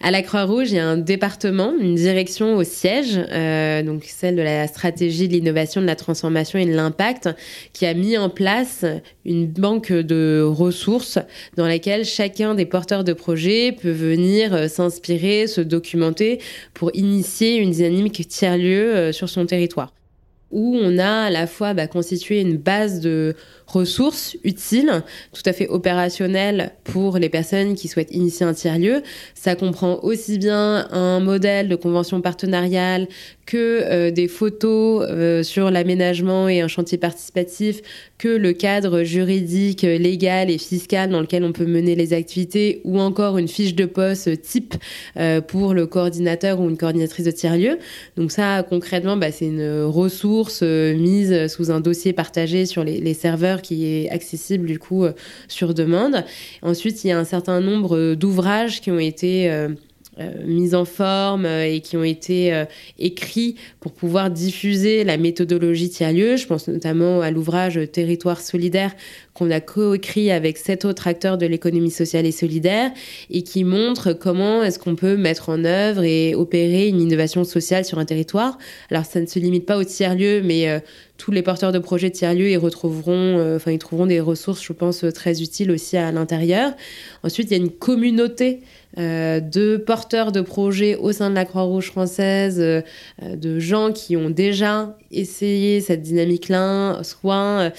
À 0.03 0.11
la 0.11 0.21
Croix-Rouge, 0.21 0.73
il 0.73 0.77
y 0.77 0.79
a 0.79 0.87
un 0.87 0.99
département, 0.99 1.73
une 1.81 1.95
direction 1.95 2.57
au 2.57 2.65
siège, 2.65 3.19
euh, 3.33 3.83
donc 3.83 4.05
celle 4.05 4.37
de 4.37 4.43
la 4.43 4.67
stratégie 4.69 5.27
de 5.27 5.33
l'innovation, 5.33 5.81
de 5.81 5.87
la 5.87 5.97
transformation 5.97 6.59
et 6.59 6.67
de 6.67 6.75
l'impact, 6.75 7.31
qui 7.73 7.87
a 7.87 7.95
mis 7.95 8.19
en 8.19 8.29
place 8.29 8.85
une 9.25 9.47
banque 9.47 9.93
de 9.93 10.43
ressources 10.47 11.19
dans 11.57 11.67
laquelle 11.67 12.05
chacun 12.05 12.55
des 12.55 12.67
porteurs 12.67 13.05
de 13.05 13.15
projets 13.15 13.73
peut 13.73 13.91
venir 13.91 14.53
euh, 14.53 14.69
s'inspirer, 14.69 15.47
se 15.47 15.63
documenter 15.63 16.41
pour 16.75 16.91
initier 16.95 17.57
une 17.57 17.71
dynamique 17.71 18.29
tiers-lieu 18.29 18.95
euh, 18.95 19.13
sur 19.13 19.31
son 19.31 19.47
territoire. 19.47 19.95
Où 20.51 20.77
on 20.81 20.99
a 20.99 21.25
à 21.25 21.31
la 21.31 21.47
fois 21.47 21.73
bah, 21.73 21.87
constitué 21.87 22.43
une 22.43 22.59
base 22.59 23.01
de 23.01 23.35
ressources 23.67 24.37
utiles, 24.45 25.03
tout 25.33 25.43
à 25.45 25.53
fait 25.53 25.69
opérationnelles 25.69 26.73
pour 26.85 27.19
les 27.19 27.29
personnes 27.29 27.75
qui 27.75 27.89
souhaitent 27.89 28.15
initier 28.15 28.47
un 28.47 28.55
tiers-lieu. 28.55 29.03
Ça 29.35 29.57
comprend 29.57 29.99
aussi 30.03 30.39
bien 30.39 30.89
un 30.93 31.21
modèle 31.21 31.69
de 31.69 31.77
convention 31.77 32.21
partenariale 32.21 33.09
que 33.45 33.83
euh, 33.85 34.11
des 34.11 34.29
photos 34.29 35.07
euh, 35.09 35.43
sur 35.43 35.71
l'aménagement 35.71 36.49
et 36.49 36.61
un 36.61 36.69
chantier 36.69 36.99
participatif, 36.99 37.81
que 38.19 38.29
le 38.29 38.53
cadre 38.53 39.03
juridique, 39.03 39.83
légal 39.83 40.51
et 40.51 40.59
fiscal 40.59 41.11
dans 41.11 41.21
lequel 41.21 41.45
on 41.45 41.53
peut 41.53 41.67
mener 41.67 41.95
les 41.95 42.13
activités, 42.13 42.81
ou 42.85 43.01
encore 43.01 43.39
une 43.39 43.49
fiche 43.49 43.75
de 43.75 43.85
poste 43.85 44.41
type 44.43 44.75
euh, 45.17 45.41
pour 45.41 45.75
le 45.75 45.87
coordinateur 45.87 46.61
ou 46.61 46.69
une 46.69 46.77
coordinatrice 46.77 47.27
de 47.27 47.31
tiers-lieu. 47.31 47.79
Donc 48.17 48.33
ça, 48.33 48.65
concrètement, 48.69 49.17
bah, 49.17 49.31
c'est 49.31 49.47
une 49.47 49.83
ressource 49.83 50.63
mise 50.63 51.47
sous 51.47 51.71
un 51.71 51.81
dossier 51.81 52.13
partagé 52.13 52.67
sur 52.67 52.83
les 52.83 53.15
serveurs 53.15 53.56
qui 53.63 53.87
est 53.87 54.11
accessible 54.11 54.67
du 54.67 54.79
coup 54.79 55.05
euh, 55.05 55.13
sur 55.49 55.75
demande. 55.75 56.25
Ensuite, 56.63 57.05
il 57.05 57.09
y 57.09 57.11
a 57.13 57.19
un 57.19 57.25
certain 57.25 57.61
nombre 57.61 58.15
d'ouvrages 58.15 58.81
qui 58.81 58.91
ont 58.91 58.99
été 58.99 59.51
euh, 59.51 59.69
euh, 60.19 60.31
mis 60.45 60.75
en 60.75 60.85
forme 60.85 61.47
et 61.47 61.81
qui 61.81 61.97
ont 61.97 62.05
été 62.05 62.65
écrits 62.99 63.57
pour 63.81 63.93
pouvoir 63.93 64.31
diffuser 64.31 65.05
la 65.05 65.19
méthodologie 65.19 65.91
tiers-lieu. 65.91 66.37
Je 66.37 66.47
pense 66.47 66.69
notamment 66.69 67.21
à 67.21 67.31
l'ouvrage 67.31 67.81
Territoire 67.93 68.41
solidaire 68.41 68.95
qu'on 69.37 69.51
a 69.51 69.61
coécrit 69.61 70.31
avec 70.31 70.57
sept 70.57 70.85
autres 70.85 71.07
acteurs 71.07 71.39
de 71.39 71.47
l'économie 71.47 71.91
sociale 71.91 72.27
et 72.27 72.33
solidaire 72.33 72.91
et 73.31 73.43
qui 73.43 73.65
montre 73.65 74.13
comment 74.13 74.63
est-ce 74.63 74.79
qu'on 74.79 74.97
peut 74.97 75.17
mettre 75.17 75.51
en 75.51 75.65
œuvre 75.65 76.05
et 76.05 76.35
opérer 76.35 76.89
une 76.89 77.01
innovation 77.01 77.45
sociale 77.45 77.85
sur 77.85 77.99
un 77.99 78.05
territoire. 78.05 78.59
Alors 78.91 79.05
ça 79.05 79.21
ne 79.21 79.27
se 79.27 79.39
limite 79.39 79.67
pas 79.67 79.77
au 79.77 79.85
tiers-lieu, 79.85 80.43
mais 80.43 80.69
euh, 80.69 80.79
tous 81.19 81.33
les 81.33 81.43
porteurs 81.43 81.73
de 81.73 81.79
projets 81.79 82.11
tiers-lieu 82.11 82.51
ils 82.51 82.59
retrouveront, 82.59 83.39
euh, 83.39 83.57
enfin 83.57 83.73
ils 83.73 83.79
trouveront 83.79 84.07
des 84.07 84.21
ressources, 84.21 84.63
je 84.63 84.73
pense, 84.73 85.05
très 85.15 85.43
utiles 85.43 85.71
aussi 85.71 85.97
à 85.97 86.11
l'intérieur. 86.13 86.73
Ensuite, 87.23 87.51
il 87.51 87.57
y 87.57 87.61
a 87.61 87.63
une 87.63 87.71
communauté 87.71 88.61
euh, 88.99 89.41
de 89.41 89.77
porteurs 89.77 90.33
de 90.33 90.41
projets 90.41 90.97
au 90.97 91.13
sein 91.13 91.29
de 91.29 91.35
la 91.35 91.45
Croix-Rouge 91.45 91.91
française, 91.91 92.59
de 92.59 93.59
gens 93.59 93.93
qui 93.93 94.17
ont 94.17 94.31
déjà 94.31 94.97
essayé 95.11 95.81
cette 95.81 96.03
dynamique-là, 96.03 97.03
soit 97.03 97.73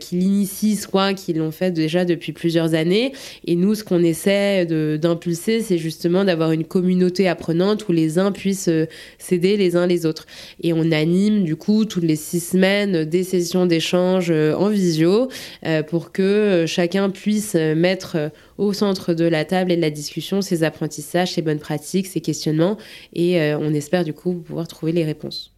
qui 0.00 0.16
l'initient, 0.16 0.76
soit 0.76 0.97
qui 1.14 1.32
l'ont 1.32 1.50
fait 1.50 1.70
déjà 1.70 2.04
depuis 2.04 2.32
plusieurs 2.32 2.74
années. 2.74 3.12
Et 3.46 3.56
nous, 3.56 3.74
ce 3.74 3.84
qu'on 3.84 4.02
essaie 4.02 4.66
d'impulser, 4.66 5.60
c'est 5.60 5.78
justement 5.78 6.24
d'avoir 6.24 6.52
une 6.52 6.64
communauté 6.64 7.28
apprenante 7.28 7.88
où 7.88 7.92
les 7.92 8.18
uns 8.18 8.32
puissent 8.32 8.68
euh, 8.68 8.86
s'aider 9.18 9.56
les 9.56 9.76
uns 9.76 9.86
les 9.86 10.06
autres. 10.06 10.26
Et 10.62 10.72
on 10.72 10.90
anime 10.92 11.44
du 11.44 11.56
coup 11.56 11.84
toutes 11.84 12.04
les 12.04 12.16
six 12.16 12.40
semaines 12.40 13.04
des 13.04 13.24
sessions 13.24 13.66
d'échange 13.66 14.30
euh, 14.30 14.54
en 14.54 14.68
visio 14.68 15.28
euh, 15.64 15.82
pour 15.82 16.12
que 16.12 16.64
chacun 16.66 17.10
puisse 17.10 17.54
mettre 17.54 18.30
au 18.58 18.72
centre 18.72 19.14
de 19.14 19.24
la 19.24 19.44
table 19.44 19.72
et 19.72 19.76
de 19.76 19.80
la 19.80 19.90
discussion 19.90 20.42
ses 20.42 20.64
apprentissages, 20.64 21.32
ses 21.32 21.42
bonnes 21.42 21.58
pratiques, 21.58 22.06
ses 22.06 22.20
questionnements. 22.20 22.76
Et 23.14 23.38
on 23.54 23.72
espère 23.74 24.04
du 24.04 24.12
coup 24.12 24.34
pouvoir 24.34 24.66
trouver 24.68 24.92
les 24.92 25.04
réponses. 25.04 25.57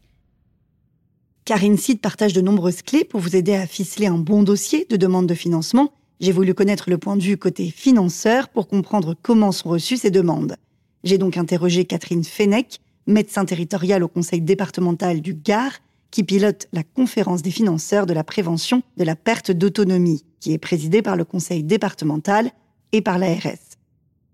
Karine 1.50 1.76
Seed 1.76 2.00
partage 2.00 2.32
de 2.32 2.40
nombreuses 2.40 2.82
clés 2.82 3.02
pour 3.02 3.18
vous 3.18 3.34
aider 3.34 3.54
à 3.54 3.66
ficeler 3.66 4.06
un 4.06 4.18
bon 4.18 4.44
dossier 4.44 4.86
de 4.88 4.96
demande 4.96 5.26
de 5.26 5.34
financement. 5.34 5.92
J'ai 6.20 6.30
voulu 6.30 6.54
connaître 6.54 6.88
le 6.88 6.96
point 6.96 7.16
de 7.16 7.24
vue 7.24 7.36
côté 7.36 7.70
financeur 7.70 8.48
pour 8.50 8.68
comprendre 8.68 9.16
comment 9.20 9.50
sont 9.50 9.70
reçues 9.70 9.96
ces 9.96 10.12
demandes. 10.12 10.54
J'ai 11.02 11.18
donc 11.18 11.36
interrogé 11.36 11.86
Catherine 11.86 12.22
Fenech, 12.22 12.78
médecin 13.08 13.44
territorial 13.44 14.04
au 14.04 14.06
conseil 14.06 14.40
départemental 14.40 15.22
du 15.22 15.34
Gard, 15.34 15.72
qui 16.12 16.22
pilote 16.22 16.68
la 16.72 16.84
conférence 16.84 17.42
des 17.42 17.50
financeurs 17.50 18.06
de 18.06 18.12
la 18.12 18.22
prévention 18.22 18.84
de 18.96 19.02
la 19.02 19.16
perte 19.16 19.50
d'autonomie, 19.50 20.22
qui 20.38 20.52
est 20.52 20.58
présidée 20.58 21.02
par 21.02 21.16
le 21.16 21.24
conseil 21.24 21.64
départemental 21.64 22.52
et 22.92 23.00
par 23.00 23.18
l'ARS. 23.18 23.76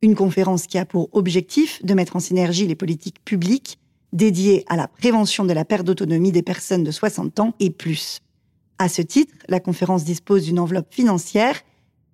Une 0.03 0.17
conférence 0.17 0.67
qui 0.67 0.77
a 0.77 0.85
pour 0.85 1.09
objectif 1.13 1.83
de 1.83 1.95
mettre 1.95 2.17
en 2.17 2.21
synergie 2.21 2.67
les 2.67 2.75
politiques 2.75 3.25
publiques 3.25 3.79
dédié 4.13 4.65
à 4.69 4.77
la 4.77 4.89
prévention 4.89 5.45
de 5.45 5.53
la 5.53 5.65
perte 5.65 5.87
d'autonomie 5.87 6.33
des 6.33 6.43
personnes 6.43 6.85
de 6.85 6.91
60 6.91 7.41
ans 7.41 7.55
et 7.61 7.71
plus. 7.71 8.21
À 8.79 8.89
ce 8.89 9.03
titre, 9.03 9.35
la 9.49 9.61
conférence 9.61 10.05
dispose 10.05 10.45
d'une 10.45 10.59
enveloppe 10.59 10.93
financière 10.93 11.63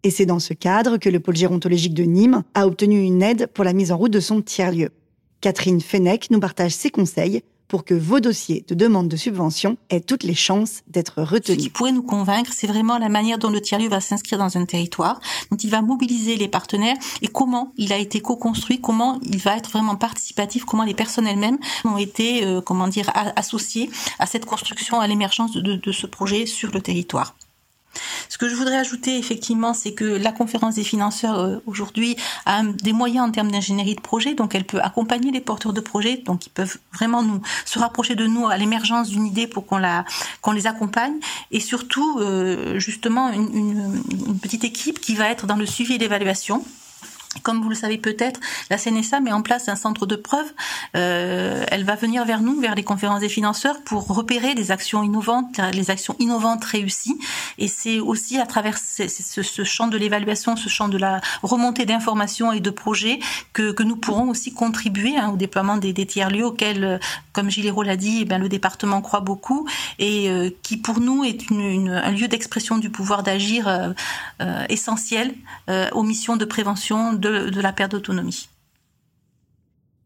Et 0.05 0.11
c'est 0.11 0.27
dans 0.27 0.39
ce 0.39 0.55
cadre 0.55 0.97
que 0.97 1.09
le 1.09 1.21
pôle 1.21 1.37
gérontologique 1.37 1.95
de 1.95 2.05
Nîmes 2.05 2.43
a 2.55 2.67
obtenu 2.67 3.03
une 3.03 3.23
aide 3.23 3.47
pour 3.47 3.65
la 3.65 3.73
mise 3.73 3.93
en 3.93 3.97
route 3.97 4.13
de 4.13 4.21
son 4.21 4.43
tiers-lieu. 4.43 4.91
Catherine 5.41 5.81
Fenech 5.81 6.31
nous 6.31 6.41
partage 6.41 6.73
ses 6.73 6.91
conseils 6.91 7.43
pour 7.73 7.87
que 7.87 7.95
vos 7.95 8.21
dossiers 8.21 8.67
de 8.69 8.75
demande 8.75 9.09
de 9.09 9.17
subvention 9.17 9.79
aient 9.89 10.03
toutes 10.03 10.25
les 10.25 10.35
chances 10.35 10.83
d'être 10.89 11.23
retenus. 11.23 11.59
Ce 11.59 11.65
qui 11.65 11.71
pourrait 11.71 11.93
nous 11.93 12.03
convaincre, 12.03 12.51
c'est 12.55 12.67
vraiment 12.67 12.99
la 12.99 13.09
manière 13.09 13.39
dont 13.39 13.49
le 13.49 13.63
tiers-lieu 13.63 13.89
va 13.89 14.03
s'inscrire 14.03 14.39
dans 14.39 14.59
un 14.59 14.67
territoire, 14.67 15.21
dont 15.51 15.57
il 15.57 15.71
va 15.71 15.81
mobiliser 15.81 16.37
les 16.37 16.49
partenaires 16.49 16.99
et 17.23 17.29
comment 17.29 17.73
il 17.79 17.95
a 17.95 17.97
été 17.97 18.21
co-construit, 18.21 18.83
comment 18.83 19.19
il 19.23 19.39
va 19.39 19.57
être 19.57 19.71
vraiment 19.71 19.97
participatif, 19.97 20.67
comment 20.67 20.85
les 20.85 20.93
personnes 20.93 21.27
elles-mêmes 21.27 21.57
ont 21.87 21.97
été, 21.97 22.45
euh, 22.45 22.61
comment 22.61 22.89
dire, 22.89 23.11
associées 23.37 23.89
à 24.19 24.27
cette 24.27 24.45
construction, 24.45 25.01
à 25.01 25.07
l'émergence 25.07 25.55
de, 25.55 25.77
de 25.77 25.93
ce 25.93 26.07
projet 26.07 26.45
sur 26.45 26.73
le 26.73 26.83
territoire. 26.83 27.35
Ce 28.33 28.39
que 28.39 28.49
je 28.49 28.55
voudrais 28.55 28.79
ajouter 28.79 29.19
effectivement, 29.19 29.75
c'est 29.75 29.93
que 29.93 30.07
la 30.07 30.33
conférence 30.33 30.77
des 30.77 30.85
financeurs 30.85 31.39
euh, 31.39 31.59
aujourd'hui 31.67 32.17
a 32.47 32.63
des 32.63 32.95
moyens 32.95 33.29
en 33.29 33.31
termes 33.31 33.51
d'ingénierie 33.51 33.95
de 33.95 34.01
projet, 34.01 34.33
donc 34.33 34.55
elle 34.55 34.65
peut 34.65 34.81
accompagner 34.81 35.31
les 35.31 35.43
porteurs 35.43 35.75
de 35.75 35.83
projets, 35.83 36.17
donc 36.17 36.47
ils 36.47 36.51
peuvent 36.51 36.79
vraiment 36.95 37.23
nous 37.23 37.43
se 37.67 37.79
rapprocher 37.79 38.15
de 38.15 38.27
nous 38.27 38.49
à 38.49 38.57
l'émergence 38.57 39.11
d'une 39.11 39.27
idée 39.27 39.47
pour 39.47 39.67
qu'on 39.67 39.77
la 39.77 40.07
qu'on 40.41 40.53
les 40.53 40.67
accompagne, 40.67 41.17
et 41.51 41.61
surtout 41.61 42.21
euh, 42.21 42.79
justement 42.79 43.31
une, 43.31 43.55
une, 43.55 44.03
une 44.27 44.39
petite 44.39 44.65
équipe 44.65 44.99
qui 44.99 45.15
va 45.15 45.29
être 45.29 45.47
dans 45.47 45.57
le 45.57 45.67
suivi 45.67 45.93
et 45.93 45.99
l'évaluation 45.99 46.65
comme 47.43 47.63
vous 47.63 47.69
le 47.69 47.75
savez 47.75 47.99
peut-être, 47.99 48.41
la 48.71 48.79
CNSA 48.79 49.21
met 49.21 49.33
en 49.33 49.43
place 49.43 49.69
un 49.69 49.77
centre 49.77 50.07
de 50.07 50.17
preuve. 50.17 50.47
Euh, 50.97 51.65
elle 51.71 51.85
va 51.85 51.95
venir 51.95 52.25
vers 52.25 52.41
nous, 52.41 52.61
vers 52.61 52.75
les 52.75 52.85
conférences 52.85 53.21
des 53.21 53.29
financeurs, 53.29 53.83
pour 53.85 54.07
repérer 54.07 54.55
les 54.55 54.71
actions 54.71 55.03
innovantes, 55.03 55.61
les 55.73 55.91
actions 55.91 56.17
innovantes 56.19 56.65
réussies. 56.65 57.19
Et 57.59 57.69
c'est 57.69 58.01
aussi 58.01 58.39
à 58.39 58.47
travers 58.47 58.79
ce, 58.79 59.65
champ 59.65 59.87
de 59.87 59.97
l'évaluation, 59.97 60.57
ce 60.57 60.69
champ 60.69 60.89
de 60.89 60.99
la 60.99 61.21
remontée 61.43 61.87
d'informations 61.87 62.53
et 62.53 62.61
de 62.61 62.71
projets 62.71 63.19
que, 63.53 63.83
nous 63.83 63.97
pourrons 63.97 64.29
aussi 64.29 64.53
contribuer 64.53 65.17
hein, 65.17 65.31
au 65.31 65.37
déploiement 65.37 65.77
des, 65.77 65.93
tiers-lieux 66.07 66.47
auxquels, 66.47 67.01
comme 67.33 67.51
Gilles 67.51 67.73
l'a 67.85 67.97
dit, 67.97 68.19
eh 68.23 68.25
bien, 68.25 68.39
le 68.39 68.49
département 68.49 69.01
croit 69.01 69.21
beaucoup 69.21 69.67
et 69.99 70.29
euh, 70.29 70.51
qui 70.63 70.77
pour 70.77 71.01
nous 71.01 71.25
est 71.25 71.51
un 71.51 72.11
lieu 72.11 72.29
d'expression 72.29 72.79
du 72.79 72.91
pouvoir 72.91 73.23
d'agir 73.23 73.69
euh, 73.69 73.93
euh 74.41 74.65
essentiel 74.69 75.35
euh, 75.69 75.89
aux 75.93 76.03
missions 76.03 76.37
de 76.37 76.45
prévention 76.45 77.13
de, 77.23 77.61
la 77.61 77.73
perte 77.73 77.93
d'autonomie. 77.93 78.49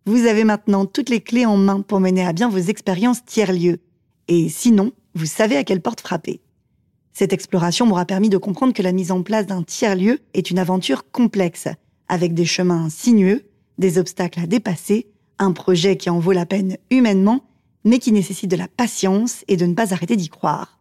Vous 0.05 0.27
avez 0.27 0.45
maintenant 0.45 0.87
toutes 0.87 1.09
les 1.09 1.21
clés 1.21 1.47
en 1.47 1.57
main 1.57 1.81
pour 1.81 1.99
mener 1.99 2.25
à 2.25 2.33
bien 2.33 2.49
vos 2.49 2.59
expériences 2.59 3.25
tiers-lieux. 3.25 3.81
Et 4.29 4.49
sinon, 4.49 4.93
vous 5.15 5.27
savez 5.27 5.57
à 5.57 5.65
quelle 5.65 5.81
porte 5.81 6.01
frapper. 6.01 6.41
Cette 7.13 7.33
exploration 7.33 7.87
m'aura 7.87 8.05
permis 8.05 8.29
de 8.29 8.37
comprendre 8.39 8.73
que 8.73 8.83
la 8.83 8.93
mise 8.93 9.11
en 9.11 9.23
place 9.23 9.47
d'un 9.47 9.63
tiers-lieu 9.63 10.21
est 10.35 10.51
une 10.51 10.59
aventure 10.59 11.11
complexe, 11.11 11.67
avec 12.09 12.35
des 12.35 12.45
chemins 12.45 12.89
sinueux, 12.91 13.47
des 13.79 13.99
obstacles 13.99 14.41
à 14.41 14.47
dépasser, 14.47 15.09
un 15.39 15.53
projet 15.53 15.97
qui 15.97 16.11
en 16.11 16.19
vaut 16.19 16.33
la 16.33 16.47
peine 16.47 16.77
humainement, 16.91 17.45
mais 17.85 17.99
qui 17.99 18.13
nécessite 18.13 18.51
de 18.51 18.57
la 18.57 18.69
patience 18.69 19.45
et 19.49 19.57
de 19.57 19.67
ne 19.67 19.75
pas 19.75 19.93
arrêter 19.93 20.17
d'y 20.17 20.29
croire. 20.29 20.76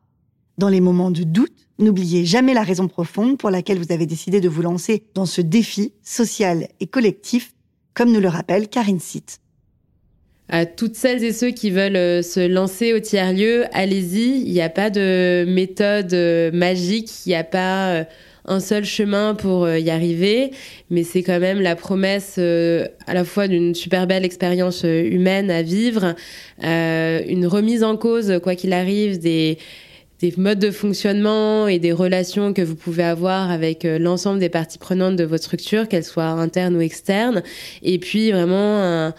Dans 0.57 0.69
les 0.69 0.79
moments 0.79 1.11
de 1.11 1.23
doute, 1.23 1.51
n'oubliez 1.79 2.25
jamais 2.25 2.53
la 2.53 2.63
raison 2.63 2.87
profonde 2.87 3.37
pour 3.37 3.49
laquelle 3.49 3.77
vous 3.77 3.91
avez 3.91 4.05
décidé 4.05 4.39
de 4.39 4.47
vous 4.47 4.61
lancer 4.61 5.03
dans 5.13 5.25
ce 5.25 5.41
défi 5.41 5.91
social 6.01 6.69
et 6.79 6.87
collectif, 6.87 7.53
comme 7.93 8.11
nous 8.11 8.21
le 8.21 8.29
rappelle 8.29 8.69
Karine 8.69 9.01
Sitt. 9.01 9.41
À 10.47 10.65
toutes 10.65 10.95
celles 10.95 11.23
et 11.23 11.33
ceux 11.33 11.49
qui 11.49 11.71
veulent 11.71 11.95
euh, 11.95 12.21
se 12.21 12.47
lancer 12.47 12.93
au 12.93 12.99
tiers-lieu, 12.99 13.65
allez-y. 13.73 14.43
Il 14.45 14.53
n'y 14.53 14.61
a 14.61 14.69
pas 14.69 14.89
de 14.89 15.43
méthode 15.47 16.13
euh, 16.13 16.51
magique, 16.53 17.09
il 17.25 17.29
n'y 17.29 17.35
a 17.35 17.43
pas 17.43 17.89
euh, 17.89 18.03
un 18.45 18.59
seul 18.59 18.85
chemin 18.85 19.33
pour 19.33 19.67
y 19.67 19.89
arriver, 19.89 20.51
mais 20.91 21.03
c'est 21.03 21.23
quand 21.23 21.39
même 21.39 21.59
la 21.59 21.75
promesse 21.75 22.37
à 22.37 23.13
la 23.15 23.25
fois 23.25 23.47
d'une 23.47 23.73
super 23.73 24.05
belle 24.05 24.23
expérience 24.23 24.83
humaine 24.83 25.49
à 25.49 25.63
vivre, 25.63 26.13
une 26.61 27.47
remise 27.47 27.83
en 27.83 27.97
cause, 27.97 28.39
quoi 28.43 28.53
qu'il 28.53 28.73
arrive, 28.73 29.17
des 29.17 29.57
des 30.21 30.34
modes 30.38 30.60
de 30.60 30.71
fonctionnement 30.71 31.67
et 31.67 31.80
des 31.80 31.91
relations 31.91 32.54
que 32.54 32.62
vous 32.62 32.75
pouvez 32.75 33.04
avoir 33.04 33.51
avec 33.51 33.84
l'ensemble 33.84 34.39
des 34.39 34.49
parties 34.49 34.78
prenantes 34.78 35.15
de 35.15 35.23
votre 35.23 35.43
structure, 35.43 35.88
qu'elles 35.88 36.06
soient 36.06 36.25
internes 36.25 36.75
ou 36.75 36.82
externes, 36.82 37.43
et 37.84 37.99
puis 37.99 38.32
vraiment 38.32 38.82
un, 38.82 39.13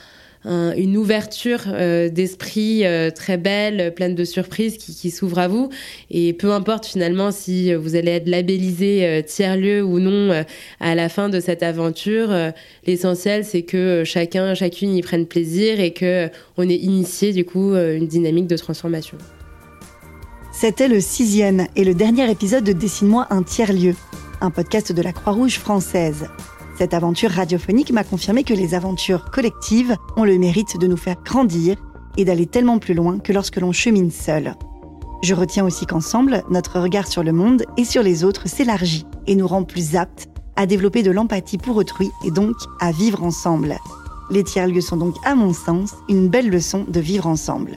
un, 0.47 0.73
une 0.77 0.97
ouverture 0.97 1.65
euh, 1.69 2.09
d'esprit 2.09 2.87
euh, 2.87 3.11
très 3.11 3.37
belle, 3.37 3.93
pleine 3.95 4.15
de 4.15 4.25
surprises 4.25 4.79
qui, 4.79 5.11
s'ouvre 5.11 5.39
à 5.39 5.49
vous. 5.49 5.69
Et 6.11 6.33
peu 6.33 6.53
importe 6.53 6.87
finalement 6.87 7.33
si 7.33 7.75
vous 7.75 7.97
allez 7.97 8.13
être 8.13 8.29
labellisé 8.29 9.05
euh, 9.05 9.23
tiers-lieu 9.23 9.83
ou 9.83 9.99
non 9.99 10.33
euh, 10.33 10.43
à 10.81 10.95
la 10.95 11.09
fin 11.09 11.29
de 11.29 11.41
cette 11.41 11.63
aventure, 11.63 12.31
euh, 12.31 12.51
l'essentiel 12.87 13.45
c'est 13.45 13.63
que 13.63 14.03
chacun, 14.05 14.55
chacune 14.55 14.95
y 14.95 15.03
prenne 15.03 15.27
plaisir 15.27 15.81
et 15.81 15.93
que 15.93 16.29
on 16.57 16.69
ait 16.69 16.75
initié 16.75 17.33
du 17.33 17.45
coup 17.45 17.75
une 17.75 18.07
dynamique 18.07 18.47
de 18.47 18.57
transformation. 18.57 19.19
C'était 20.59 20.89
le 20.89 21.03
sixième 21.03 21.67
et 21.77 21.85
le 21.85 21.93
dernier 21.93 22.31
épisode 22.31 22.65
de 22.65 22.73
Dessine-moi 22.73 23.27
un 23.29 23.43
tiers-lieu, 23.43 23.95
un 24.41 24.51
podcast 24.51 24.91
de 24.91 25.03
la 25.03 25.13
Croix-Rouge 25.13 25.59
française. 25.59 26.31
Cette 26.79 26.95
aventure 26.95 27.31
radiophonique 27.31 27.93
m'a 27.93 28.05
confirmé 28.05 28.43
que 28.43 28.55
les 28.55 28.75
aventures 28.75 29.31
collectives 29.31 29.97
ont 30.17 30.25
le 30.25 30.39
mérite 30.39 30.81
de 30.81 30.87
nous 30.87 30.97
faire 30.97 31.23
grandir 31.23 31.77
et 32.17 32.25
d'aller 32.25 32.47
tellement 32.47 32.79
plus 32.79 32.95
loin 32.95 33.19
que 33.19 33.35
lorsque 33.35 33.59
l'on 33.59 33.73
chemine 33.73 34.11
seul. 34.11 34.55
Je 35.23 35.35
retiens 35.35 35.67
aussi 35.67 35.85
qu'ensemble, 35.85 36.43
notre 36.49 36.81
regard 36.81 37.07
sur 37.07 37.23
le 37.23 37.33
monde 37.33 37.65
et 37.77 37.85
sur 37.85 38.03
les 38.03 38.25
autres 38.25 38.49
s'élargit 38.49 39.05
et 39.27 39.35
nous 39.35 39.47
rend 39.47 39.63
plus 39.63 39.95
aptes 39.95 40.29
à 40.57 40.65
développer 40.65 41.03
de 41.03 41.11
l'empathie 41.11 41.59
pour 41.59 41.77
autrui 41.77 42.09
et 42.25 42.31
donc 42.31 42.57
à 42.81 42.93
vivre 42.93 43.23
ensemble. 43.23 43.77
Les 44.31 44.43
tiers-lieux 44.43 44.81
sont 44.81 44.97
donc, 44.97 45.17
à 45.23 45.35
mon 45.35 45.53
sens, 45.53 45.97
une 46.09 46.29
belle 46.29 46.49
leçon 46.49 46.87
de 46.89 46.99
vivre 46.99 47.27
ensemble. 47.27 47.75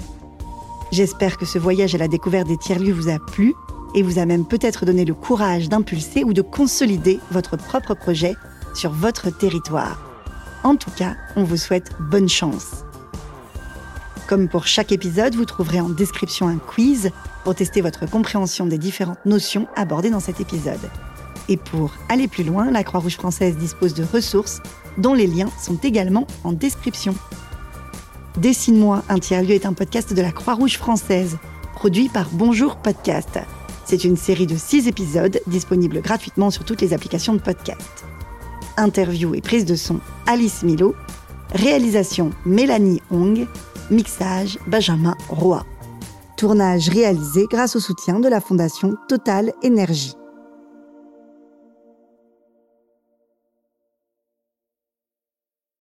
J'espère 0.91 1.37
que 1.37 1.45
ce 1.45 1.59
voyage 1.59 1.93
à 1.93 1.99
la 1.99 2.07
découverte 2.07 2.47
des 2.47 2.57
tiers-lieux 2.57 2.93
vous 2.93 3.09
a 3.09 3.19
plu 3.19 3.53
et 3.93 4.01
vous 4.01 4.17
a 4.17 4.25
même 4.25 4.45
peut-être 4.45 4.85
donné 4.85 5.05
le 5.05 5.13
courage 5.13 5.69
d'impulser 5.69 6.23
ou 6.23 6.33
de 6.33 6.41
consolider 6.41 7.19
votre 7.31 7.57
propre 7.57 7.93
projet 7.93 8.35
sur 8.73 8.91
votre 8.91 9.29
territoire. 9.29 9.99
En 10.63 10.75
tout 10.75 10.91
cas, 10.91 11.15
on 11.35 11.43
vous 11.43 11.57
souhaite 11.57 11.91
bonne 11.99 12.29
chance. 12.29 12.83
Comme 14.27 14.47
pour 14.47 14.67
chaque 14.67 14.91
épisode, 14.91 15.35
vous 15.35 15.45
trouverez 15.45 15.79
en 15.79 15.89
description 15.89 16.47
un 16.47 16.57
quiz 16.57 17.11
pour 17.43 17.55
tester 17.55 17.81
votre 17.81 18.07
compréhension 18.07 18.65
des 18.65 18.77
différentes 18.77 19.25
notions 19.25 19.67
abordées 19.75 20.11
dans 20.11 20.19
cet 20.19 20.39
épisode. 20.39 20.89
Et 21.47 21.57
pour 21.57 21.93
aller 22.09 22.27
plus 22.27 22.43
loin, 22.43 22.69
la 22.69 22.83
Croix-Rouge 22.83 23.15
française 23.15 23.57
dispose 23.57 23.93
de 23.93 24.03
ressources 24.03 24.61
dont 24.97 25.13
les 25.13 25.27
liens 25.27 25.49
sont 25.59 25.77
également 25.77 26.27
en 26.43 26.51
description. 26.51 27.15
Dessine-moi 28.39 29.03
un 29.09 29.19
tiers-lieu 29.19 29.55
est 29.55 29.65
un 29.65 29.73
podcast 29.73 30.13
de 30.13 30.21
la 30.21 30.31
Croix-Rouge 30.31 30.77
française, 30.77 31.37
produit 31.75 32.07
par 32.07 32.29
Bonjour 32.31 32.77
Podcast. 32.77 33.37
C'est 33.83 34.05
une 34.05 34.15
série 34.15 34.47
de 34.47 34.55
six 34.55 34.87
épisodes 34.87 35.41
disponibles 35.45 35.99
gratuitement 36.01 36.49
sur 36.49 36.63
toutes 36.63 36.79
les 36.79 36.93
applications 36.93 37.33
de 37.33 37.41
podcast. 37.41 38.05
Interview 38.77 39.35
et 39.35 39.41
prise 39.41 39.65
de 39.65 39.75
son 39.75 39.99
Alice 40.25 40.63
Milo. 40.63 40.95
Réalisation 41.53 42.29
Mélanie 42.45 43.01
Hong. 43.11 43.45
Mixage 43.91 44.57
Benjamin 44.67 45.17
Roy. 45.27 45.65
Tournage 46.37 46.87
réalisé 46.87 47.45
grâce 47.51 47.75
au 47.75 47.81
soutien 47.81 48.21
de 48.21 48.29
la 48.29 48.39
Fondation 48.39 48.95
Total 49.09 49.51
Énergie. 49.63 50.13